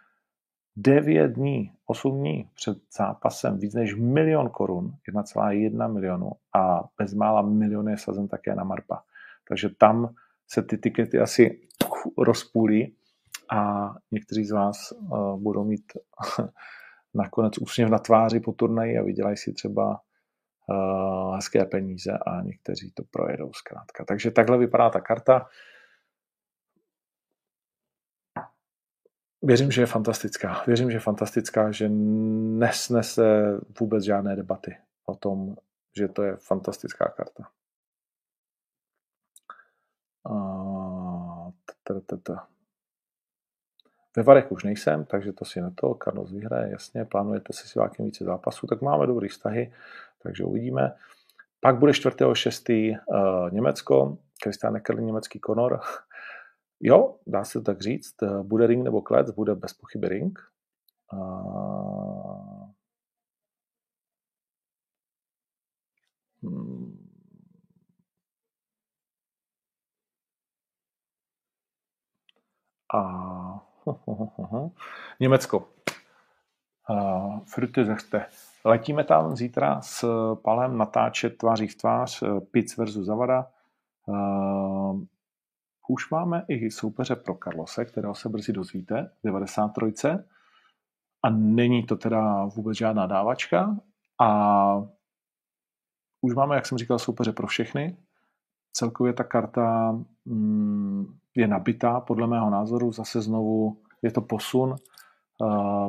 [0.76, 7.88] 9 dní, 8 dní před zápasem víc než milion korun, 1,1 milionu a bezmála milion
[7.88, 9.02] je sazen také na Marpa.
[9.48, 10.14] Takže tam
[10.48, 11.60] se ty tikety asi
[12.18, 12.96] rozpůlí
[13.50, 15.92] a někteří z vás uh, budou mít
[17.14, 20.00] nakonec úsměv na tváři po turnaji a vydělají si třeba
[20.70, 24.04] uh, hezké peníze a někteří to projedou zkrátka.
[24.04, 25.46] Takže takhle vypadá ta karta.
[29.46, 30.62] Věřím, že je fantastická.
[30.66, 35.56] Věřím, že je fantastická, že nesnese vůbec žádné debaty o tom,
[35.96, 37.48] že to je fantastická karta.
[44.16, 45.98] Ve Varech už nejsem, takže to si na to.
[46.04, 49.72] Carlos vyhraje, jasně, plánujete si s Vákem více zápasů, tak máme dobrý vztahy,
[50.22, 50.94] takže uvidíme.
[51.60, 52.98] Pak bude 4.6.
[53.06, 55.80] Uh, Německo, Kristian Eckerli, německý Konor.
[56.80, 58.14] Jo, dá se tak říct.
[58.42, 60.38] Bude ring nebo klec, bude bez pochyby ring.
[61.12, 62.70] Uh,
[66.42, 67.06] hmm.
[72.94, 73.66] A
[75.20, 75.68] Německo.
[76.90, 78.26] Uh, Fruty zechte.
[78.64, 80.04] Letíme tam zítra s
[80.34, 83.50] Palem natáčet tváří v tvář uh, Pic versus Zavada.
[84.06, 85.00] Uh,
[85.88, 90.08] už máme i soupeře pro Karlose, kterého se brzy dozvíte, 93.
[91.22, 93.76] A není to teda vůbec žádná dávačka.
[94.20, 94.76] A
[96.20, 97.96] už máme, jak jsem říkal, soupeře pro všechny.
[98.72, 102.92] Celkově ta karta mm, je nabitá, podle mého názoru.
[102.92, 104.74] Zase znovu je to posun
[105.40, 105.88] uh,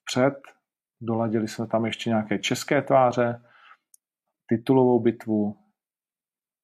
[0.00, 0.34] vpřed.
[1.00, 3.42] Doladili jsme tam ještě nějaké české tváře,
[4.46, 5.56] titulovou bitvu.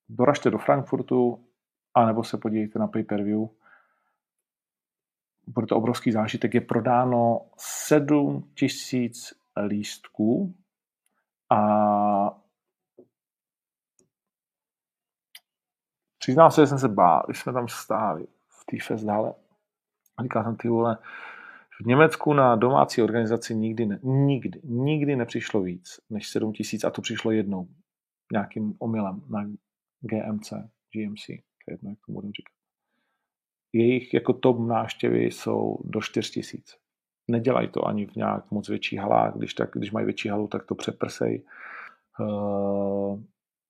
[0.09, 1.50] Doražte do Frankfurtu,
[2.01, 3.49] anebo se podívejte na pay-per-view.
[5.47, 6.55] Bude to obrovský zážitek.
[6.55, 9.35] Je prodáno 7 tisíc
[9.67, 10.55] lístků
[11.51, 11.61] a
[16.19, 19.35] přiznám se, že jsem se bál, když jsme tam stáli v té festdále.
[20.23, 20.99] Říkal jsem, ty vole,
[21.83, 26.91] v Německu na domácí organizaci nikdy, ne, nikdy, nikdy nepřišlo víc než 7 tisíc a
[26.91, 27.69] to přišlo jednou
[28.33, 29.45] nějakým omylem na
[30.01, 30.53] GMC,
[30.95, 32.53] GMC, to je jedno, jak říkat.
[33.73, 36.77] Jejich jako top návštěvy jsou do 4 tisíc.
[37.29, 40.67] Nedělají to ani v nějak moc větší halách, když, tak, když mají větší halu, tak
[40.67, 41.43] to přeprsej.
[42.21, 43.21] Uh,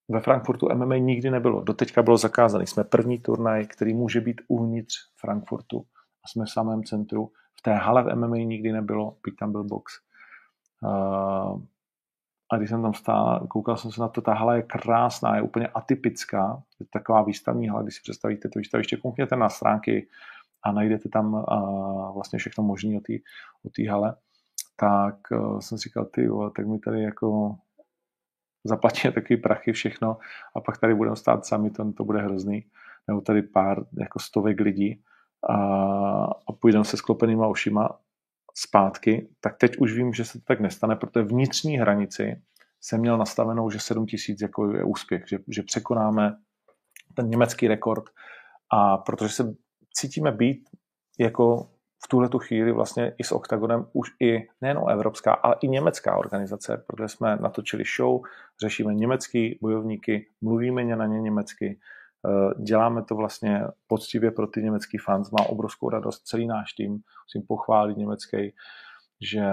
[0.08, 1.60] ve Frankfurtu MMA nikdy nebylo.
[1.60, 2.66] Doteďka bylo zakázané.
[2.66, 5.86] Jsme první turnaj, který může být uvnitř Frankfurtu.
[6.24, 7.32] A jsme v samém centru.
[7.58, 9.92] V té hale v MMA nikdy nebylo, byť tam byl box.
[10.82, 11.62] Uh,
[12.52, 15.42] a když jsem tam stál, koukal jsem se na to, ta hala je krásná, je
[15.42, 20.08] úplně atypická, je taková výstavní hala, když si představíte to výstaviště, koukněte na stránky
[20.62, 23.12] a najdete tam uh, vlastně všechno možné o té
[23.88, 24.16] o hale,
[24.76, 27.56] tak uh, jsem říkal, ty tak mi tady jako
[28.64, 30.18] zaplatíme takový prachy, všechno
[30.56, 32.64] a pak tady budeme stát sami, to, to bude hrozný.
[33.08, 35.02] Nebo tady pár jako stovek lidí
[35.48, 35.54] a,
[36.24, 37.98] a půjdeme se sklopenýma ušima
[38.54, 42.42] zpátky, tak teď už vím, že se to tak nestane, protože vnitřní hranici
[42.80, 46.36] jsem měl nastavenou, že 7 tisíc jako je úspěch, že, že překonáme
[47.14, 48.04] ten německý rekord.
[48.72, 49.54] A protože se
[49.94, 50.68] cítíme být
[51.18, 51.70] jako
[52.04, 56.16] v tuhle tu chvíli vlastně i s Octagonem už i nejen evropská, ale i německá
[56.16, 58.20] organizace, protože jsme natočili show,
[58.60, 61.78] řešíme německý bojovníky, mluvíme na ně německy,
[62.62, 67.46] děláme to vlastně poctivě pro ty německý fans, má obrovskou radost, celý náš tým, musím
[67.48, 68.54] pochválit německý,
[69.32, 69.44] že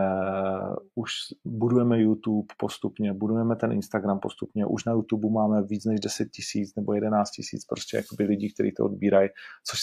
[0.96, 1.12] už
[1.46, 6.76] budujeme YouTube postupně, budujeme ten Instagram postupně, už na YouTube máme víc než 10 tisíc
[6.76, 9.30] nebo 11 tisíc prostě jakoby lidí, kteří to odbírají,
[9.64, 9.80] což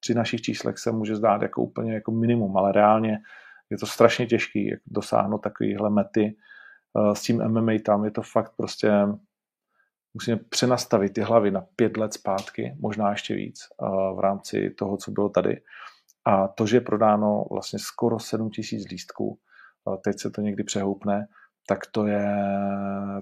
[0.00, 3.18] při našich číslech se může zdát jako úplně jako minimum, ale reálně
[3.70, 6.36] je to strašně těžký jak dosáhnout takovýhle mety
[6.94, 8.04] uh, s tím MMA tam.
[8.04, 8.92] Je to fakt prostě,
[10.14, 14.96] musíme přenastavit ty hlavy na pět let zpátky, možná ještě víc uh, v rámci toho,
[14.96, 15.62] co bylo tady.
[16.24, 19.38] A to, že je prodáno vlastně skoro 7 tisíc lístků,
[19.84, 21.26] uh, teď se to někdy přehoupne,
[21.66, 22.36] tak to je,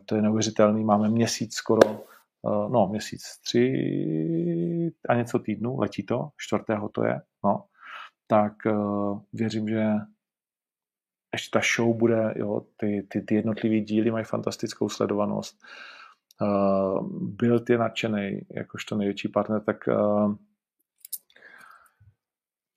[0.06, 0.84] to je neuvěřitelný.
[0.84, 2.08] Máme měsíc skoro
[2.46, 7.64] Eh, no měsíc, tři a něco týdnů, letí to, čtvrtého to je, no,
[8.26, 8.52] tak
[9.32, 9.84] věřím, že
[11.32, 15.62] ještě ta show bude, jo, ty, ty, ty jednotlivé díly mají fantastickou sledovanost.
[15.62, 15.97] Uh,
[17.10, 20.34] byl ty nadšený, jakožto největší partner, tak uh,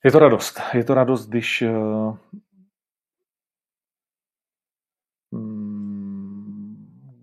[0.03, 0.59] Je to radost.
[0.73, 1.63] Je to radost, když
[5.31, 6.41] mm,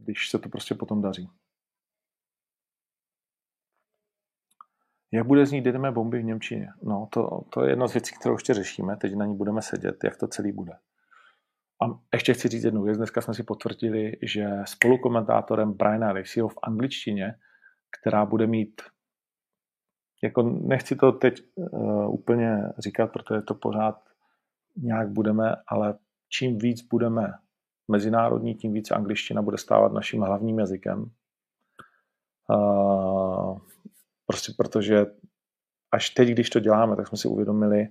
[0.05, 1.31] když se to prostě potom daří.
[5.13, 6.69] Jak bude znít jdeme bomby v Němčině?
[6.83, 8.97] No, to, to je jedna z věcí, kterou ještě řešíme.
[8.97, 10.73] Teď na ní budeme sedět, jak to celý bude.
[11.83, 12.97] A ještě chci říct jednu věc.
[12.97, 17.35] Dneska jsme si potvrdili, že spolukomentátorem Briana Racyho v angličtině,
[18.01, 18.83] která bude mít,
[20.23, 24.09] jako nechci to teď uh, úplně říkat, protože to pořád
[24.77, 25.99] nějak budeme, ale
[26.29, 27.33] čím víc budeme
[27.91, 31.11] mezinárodní, tím více angličtina bude stávat naším hlavním jazykem.
[32.51, 33.59] Uh,
[34.27, 35.07] prostě protože
[35.93, 37.89] až teď, když to děláme, tak jsme si uvědomili,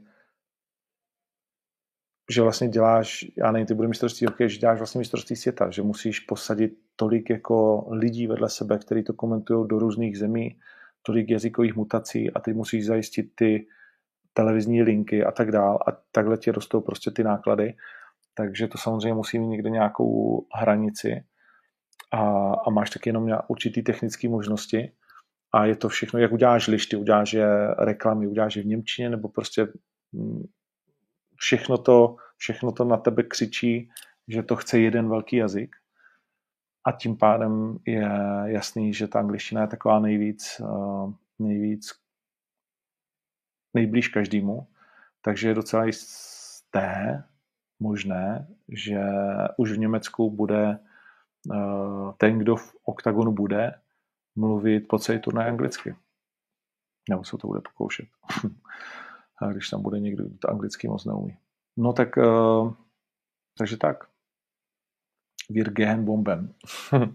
[2.31, 5.81] že vlastně děláš, já nevím, ty bude mistrovství hokeje, že děláš vlastně mistrovství světa, že
[5.81, 10.59] musíš posadit tolik jako lidí vedle sebe, kteří to komentují do různých zemí,
[11.01, 13.67] tolik jazykových mutací a ty musíš zajistit ty
[14.33, 17.73] televizní linky a tak dál a takhle ti rostou prostě ty náklady.
[18.33, 21.23] Takže to samozřejmě musí mít někde nějakou hranici
[22.13, 24.91] a, a máš taky jenom určitý technické možnosti
[25.53, 27.47] a je to všechno, jak uděláš lišty, uděláš je
[27.77, 29.67] reklamy, uděláš je v Němčině nebo prostě
[30.11, 30.43] mm,
[31.37, 33.91] všechno to, všechno to na tebe křičí,
[34.27, 35.75] že to chce jeden velký jazyk.
[36.83, 38.09] A tím pádem je
[38.45, 41.93] jasný, že ta angličtina je taková nejvíc, eh, nejvíc
[43.73, 44.67] nejblíž každému.
[45.21, 47.23] Takže je docela jisté,
[47.79, 48.99] možné, že
[49.57, 50.79] už v Německu bude
[51.53, 53.73] eh, ten, kdo v oktagonu bude,
[54.35, 55.95] mluvit po celý turnaj anglicky.
[57.09, 58.05] Nebo se to bude pokoušet.
[59.51, 61.37] Když tam bude někdo, kdo to anglicky moc neumí.
[61.77, 62.73] No tak, uh,
[63.57, 64.03] takže tak.
[65.49, 66.53] Wir gehen bomben.
[66.93, 67.07] uh,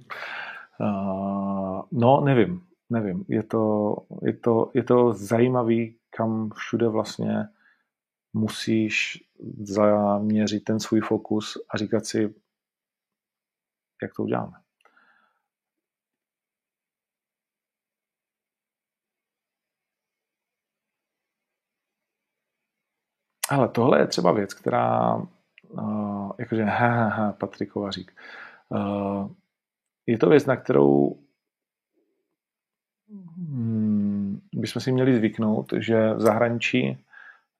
[1.92, 3.24] no, nevím, nevím.
[3.28, 7.48] Je to, je, to, je to zajímavý, kam všude vlastně
[8.32, 9.24] musíš
[9.60, 12.34] zaměřit ten svůj fokus a říkat si,
[14.02, 14.61] jak to uděláme.
[23.52, 25.16] Ale tohle je třeba věc, která,
[25.70, 28.12] uh, jakože ha, ha, ha, Patrik Kovařík,
[28.68, 29.30] uh,
[30.06, 31.16] je to věc, na kterou
[33.36, 37.04] hmm, bychom si měli zvyknout, že v zahraničí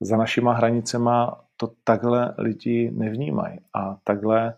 [0.01, 4.55] za našima hranicema to takhle lidi nevnímají a takhle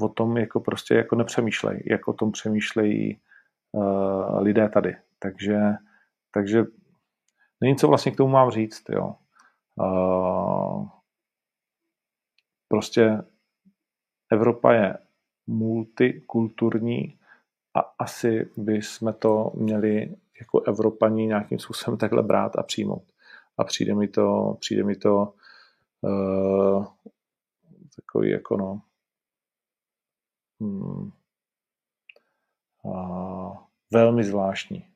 [0.00, 3.20] o tom jako prostě jako nepřemýšlejí, jak o tom přemýšlejí
[3.72, 4.96] uh, lidé tady.
[5.18, 5.60] Takže,
[6.30, 6.64] takže
[7.60, 9.14] není co vlastně k tomu mám říct, jo.
[12.70, 13.22] Prostě
[14.32, 14.98] Evropa je
[15.46, 17.18] multikulturní
[17.74, 23.04] a asi bychom to měli jako Evropaní nějakým způsobem takhle brát a přijmout.
[23.58, 25.34] A přijde mi to, přijde mi to
[26.00, 26.86] uh,
[27.96, 28.82] takový jako no,
[30.60, 31.12] hmm,
[32.82, 33.56] uh,
[33.92, 34.89] velmi zvláštní.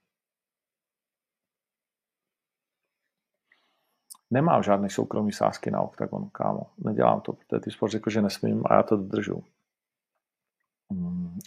[4.34, 6.66] Nemám žádný soukromý sázky na OKTAGON, kámo.
[6.78, 9.44] Nedělám to, protože ty sport řekl, že nesmím a já to dodržu.
[10.92, 11.38] Hmm.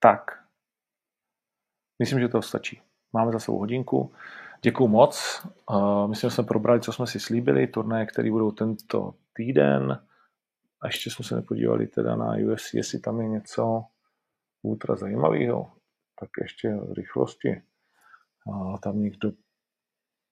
[0.00, 0.44] Tak.
[1.98, 2.82] Myslím, že to stačí.
[3.12, 4.14] Máme za sebou hodinku.
[4.62, 5.46] Děkuju moc.
[5.70, 7.66] Uh, myslím, že jsme probrali, co jsme si slíbili.
[7.66, 10.06] Turnaje, které budou tento týden.
[10.80, 13.84] A ještě jsme se nepodívali teda na UFC, jestli tam je něco
[14.64, 15.72] ultra zajímavého,
[16.20, 17.62] tak ještě v rychlosti.
[18.52, 19.32] A tam někdo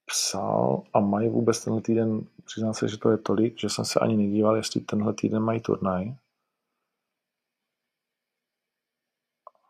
[0.07, 4.01] psal a mají vůbec tenhle týden, přiznám se, že to je tolik, že jsem se
[4.01, 6.15] ani nedíval, jestli tenhle týden mají turnaj.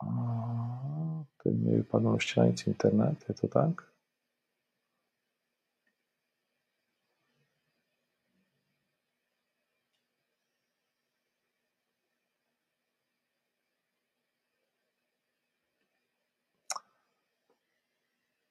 [0.03, 3.93] A teď mi vypadnul ještě na nic internet, je to tak?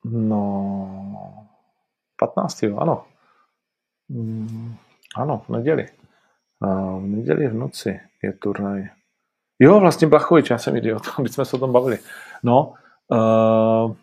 [0.03, 1.47] No,
[2.35, 2.63] 15.
[2.77, 3.05] ano.
[4.09, 4.75] Mm,
[5.15, 5.87] ano, v neděli.
[6.61, 8.89] V neděli v noci je turnaj.
[9.59, 11.99] Jo, vlastně Blachovič, já jsem idiot, když jsme se o tom bavili.
[12.43, 12.73] No,
[13.07, 13.95] uh,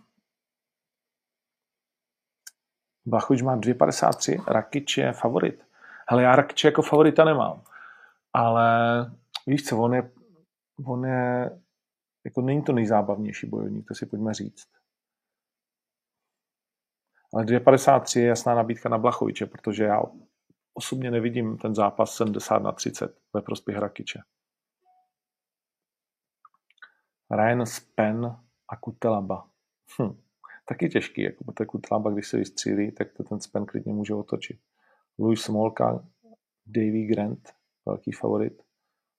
[3.06, 5.64] Blachovič má 2,53, Rakič je favorit.
[6.08, 7.60] Ale já Rakič jako favorita nemám.
[8.32, 8.70] Ale
[9.46, 10.10] víš co, on je,
[10.86, 11.50] on je
[12.24, 14.77] jako není to nejzábavnější bojovník, to si pojďme říct.
[17.34, 20.02] Ale 2,53 je jasná nabídka na Blachoviče, protože já
[20.74, 24.20] osobně nevidím ten zápas 70 na 30 ve prospěch Rakiče.
[27.30, 28.36] Ryan Spen
[28.68, 29.48] a Kutelaba.
[30.02, 30.20] Hm.
[30.68, 34.60] Taky těžký, jako protože Kutelaba, když se vystřílí, tak to ten spen klidně může otočit.
[35.18, 36.04] Louis Smolka,
[36.66, 37.48] Davy Grant,
[37.86, 38.62] velký favorit.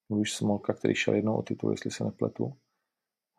[0.09, 2.57] Louis Smolka, který šel jednou o titul, jestli se nepletu.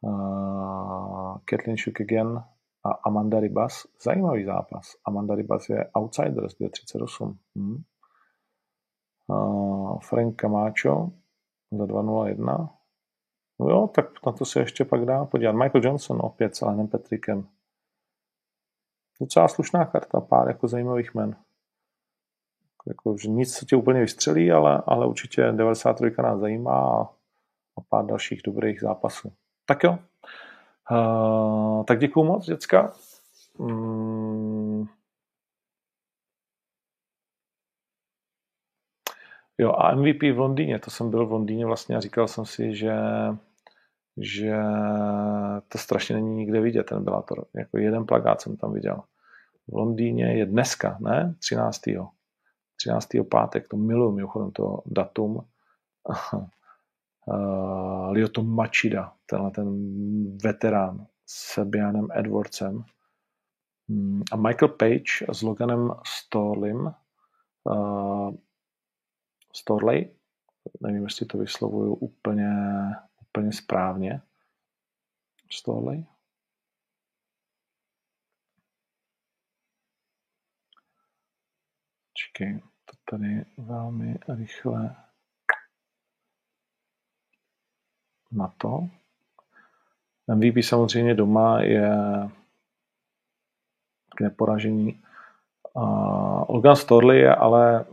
[0.00, 2.44] Uh, Kathleen Shukagan
[2.84, 3.86] a Amanda Ribas.
[4.02, 4.96] Zajímavý zápas.
[5.04, 7.38] Amanda Ribas je outsider z 38.
[7.56, 7.82] Hmm.
[9.26, 11.12] Uh, Frank Camacho
[11.72, 12.68] za 2.01.
[13.60, 15.52] No jo, tak na to se ještě pak dá podívat.
[15.52, 17.48] Michael Johnson opět s Alanem Petrikem.
[19.20, 21.36] Docela slušná karta, pár jako zajímavých men.
[22.86, 27.02] Jako, že nic se tě úplně vystřelí, ale, ale určitě 93 nás zajímá a,
[27.76, 29.32] a pár dalších dobrých zápasů.
[29.66, 29.98] Tak jo.
[30.90, 32.92] Uh, tak děkuju moc, děcka.
[33.58, 34.86] Mm.
[39.58, 42.74] Jo, a MVP v Londýně, to jsem byl v Londýně vlastně a říkal jsem si,
[42.74, 42.92] že
[44.16, 44.56] že
[45.68, 47.44] to strašně není nikde vidět, ten Bellator.
[47.54, 49.02] Jako jeden plagát jsem tam viděl.
[49.68, 51.34] V Londýně je dneska, ne?
[51.38, 51.80] 13.
[52.76, 53.08] 13.
[53.30, 55.44] pátek, to miluji mimochodem to datum.
[57.26, 59.68] uh, Lyoto Machida, tenhle ten
[60.38, 62.84] veterán s Sebianem Edwardsem
[63.88, 66.94] hmm, a Michael Page s Loganem Storlim
[67.64, 68.34] uh,
[69.56, 70.10] Storley,
[70.80, 72.48] nevím, jestli to vyslovuju úplně
[73.30, 74.22] úplně správně.
[75.50, 76.06] Slowly.
[82.14, 84.96] Čekej, to tady velmi rychle
[88.32, 88.88] na to.
[90.34, 91.92] MVP samozřejmě doma je
[94.16, 95.00] k neporažení.
[95.72, 97.84] Uh, Logan Storley je ale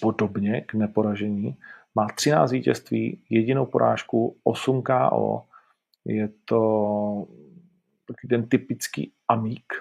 [0.00, 1.56] podobně k neporažení.
[1.94, 5.44] Má 13 vítězství, jedinou porážku, 8 KO.
[6.04, 7.26] Je to
[8.06, 9.72] takový ten typický amík,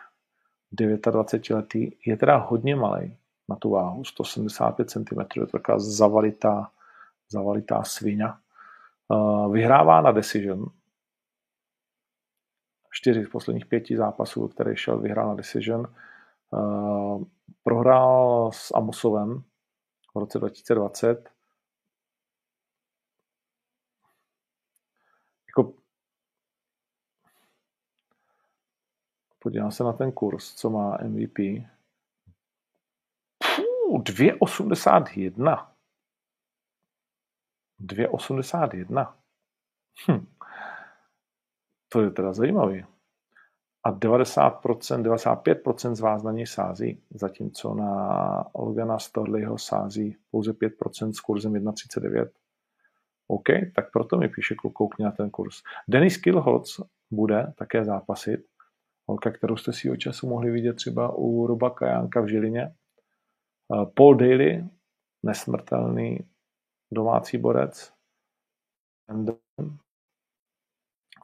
[0.73, 1.91] 29-letý.
[2.05, 3.17] Je teda hodně malý
[3.49, 6.71] na tu váhu, 175 cm, je to taková zavalitá,
[7.31, 8.27] zavalitá svině.
[9.51, 10.65] Vyhrává na decision.
[12.91, 15.95] Čtyři z posledních pěti zápasů, které šel, vyhrál na decision.
[17.63, 19.43] Prohrál s Amosovem
[20.15, 21.31] v roce 2020
[25.57, 25.73] jako
[29.39, 31.37] podívám se na ten kurz, co má MVP.
[33.97, 35.70] 2,81.
[37.85, 39.13] 2,81.
[40.07, 40.25] Hm.
[41.89, 42.85] To je teda zajímavý.
[43.83, 51.11] A 90%, 95% z vás na něj sází, zatímco na Logana Storleyho sází pouze 5%
[51.11, 52.29] s kurzem 1,39.
[53.27, 55.55] OK, tak proto mi píše kluk, koukni na ten kurz.
[55.87, 56.79] Denis Kilholz
[57.11, 58.39] bude také zápasit.
[59.07, 62.61] Holka, kterou jste si o času mohli vidět třeba u Roba Kajánka v Žilině.
[62.61, 64.65] Eh, Paul Daly,
[65.23, 66.19] nesmrtelný
[66.91, 67.93] domácí borec.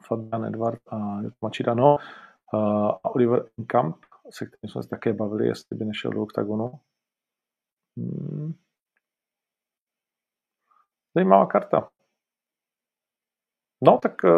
[0.04, 1.96] Fabian Edward a Machida, no.
[2.54, 3.96] A Oliver Inkamp,
[4.30, 6.80] se kterým jsme se také bavili, jestli by nešel do oktagonu.
[7.96, 8.54] Hmm.
[11.14, 11.90] Zajímavá karta.
[13.82, 14.28] No, tak eh,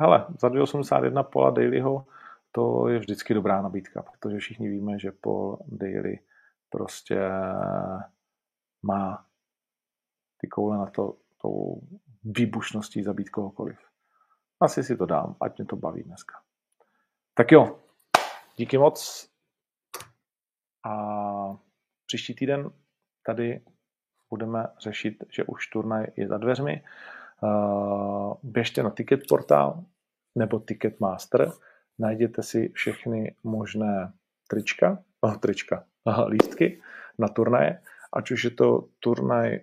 [0.00, 2.06] hele, za 2,81 Paula Dalyho
[2.52, 6.18] to je vždycky dobrá nabídka, protože všichni víme, že Paul Daly
[6.70, 7.30] prostě
[8.82, 9.25] má
[10.36, 11.80] ty koule na to tou
[12.24, 13.78] výbušností zabít kohokoliv.
[14.60, 16.34] Asi si to dám, ať mě to baví dneska.
[17.34, 17.78] Tak jo,
[18.56, 19.28] díky moc.
[20.84, 20.94] A
[22.06, 22.70] příští týden
[23.26, 23.64] tady
[24.30, 26.82] budeme řešit, že už turnaj je za dveřmi.
[27.44, 29.84] Eh, běžte na Ticket portál
[30.34, 31.52] nebo Ticketmaster,
[31.98, 34.12] najděte si všechny možné
[34.48, 35.84] trička, oh, trička,
[36.26, 36.80] lístky
[37.18, 37.82] na turnaje,
[38.12, 39.60] ať už je to turnaj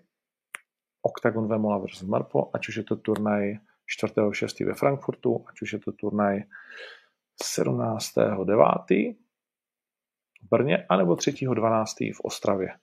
[1.03, 2.01] Octagon Vemola vs.
[2.01, 3.59] Marpo, ať už je to turnaj
[3.99, 4.65] 4.6.
[4.65, 6.43] ve Frankfurtu, ať už je to turnaj
[7.43, 9.15] 17.9.
[10.43, 12.13] v Brně, anebo 3.12.
[12.15, 12.79] v Ostravě.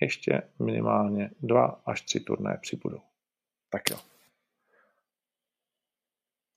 [0.00, 3.02] Ještě minimálně dva až tři turnaje přibudou.
[3.68, 3.98] Tak jo.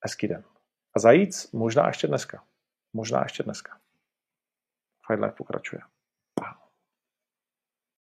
[0.03, 0.43] Hezký den.
[0.95, 2.43] A zajíc možná ještě dneska.
[2.93, 3.79] Možná ještě dneska.
[5.07, 5.81] Fight Life pokračuje.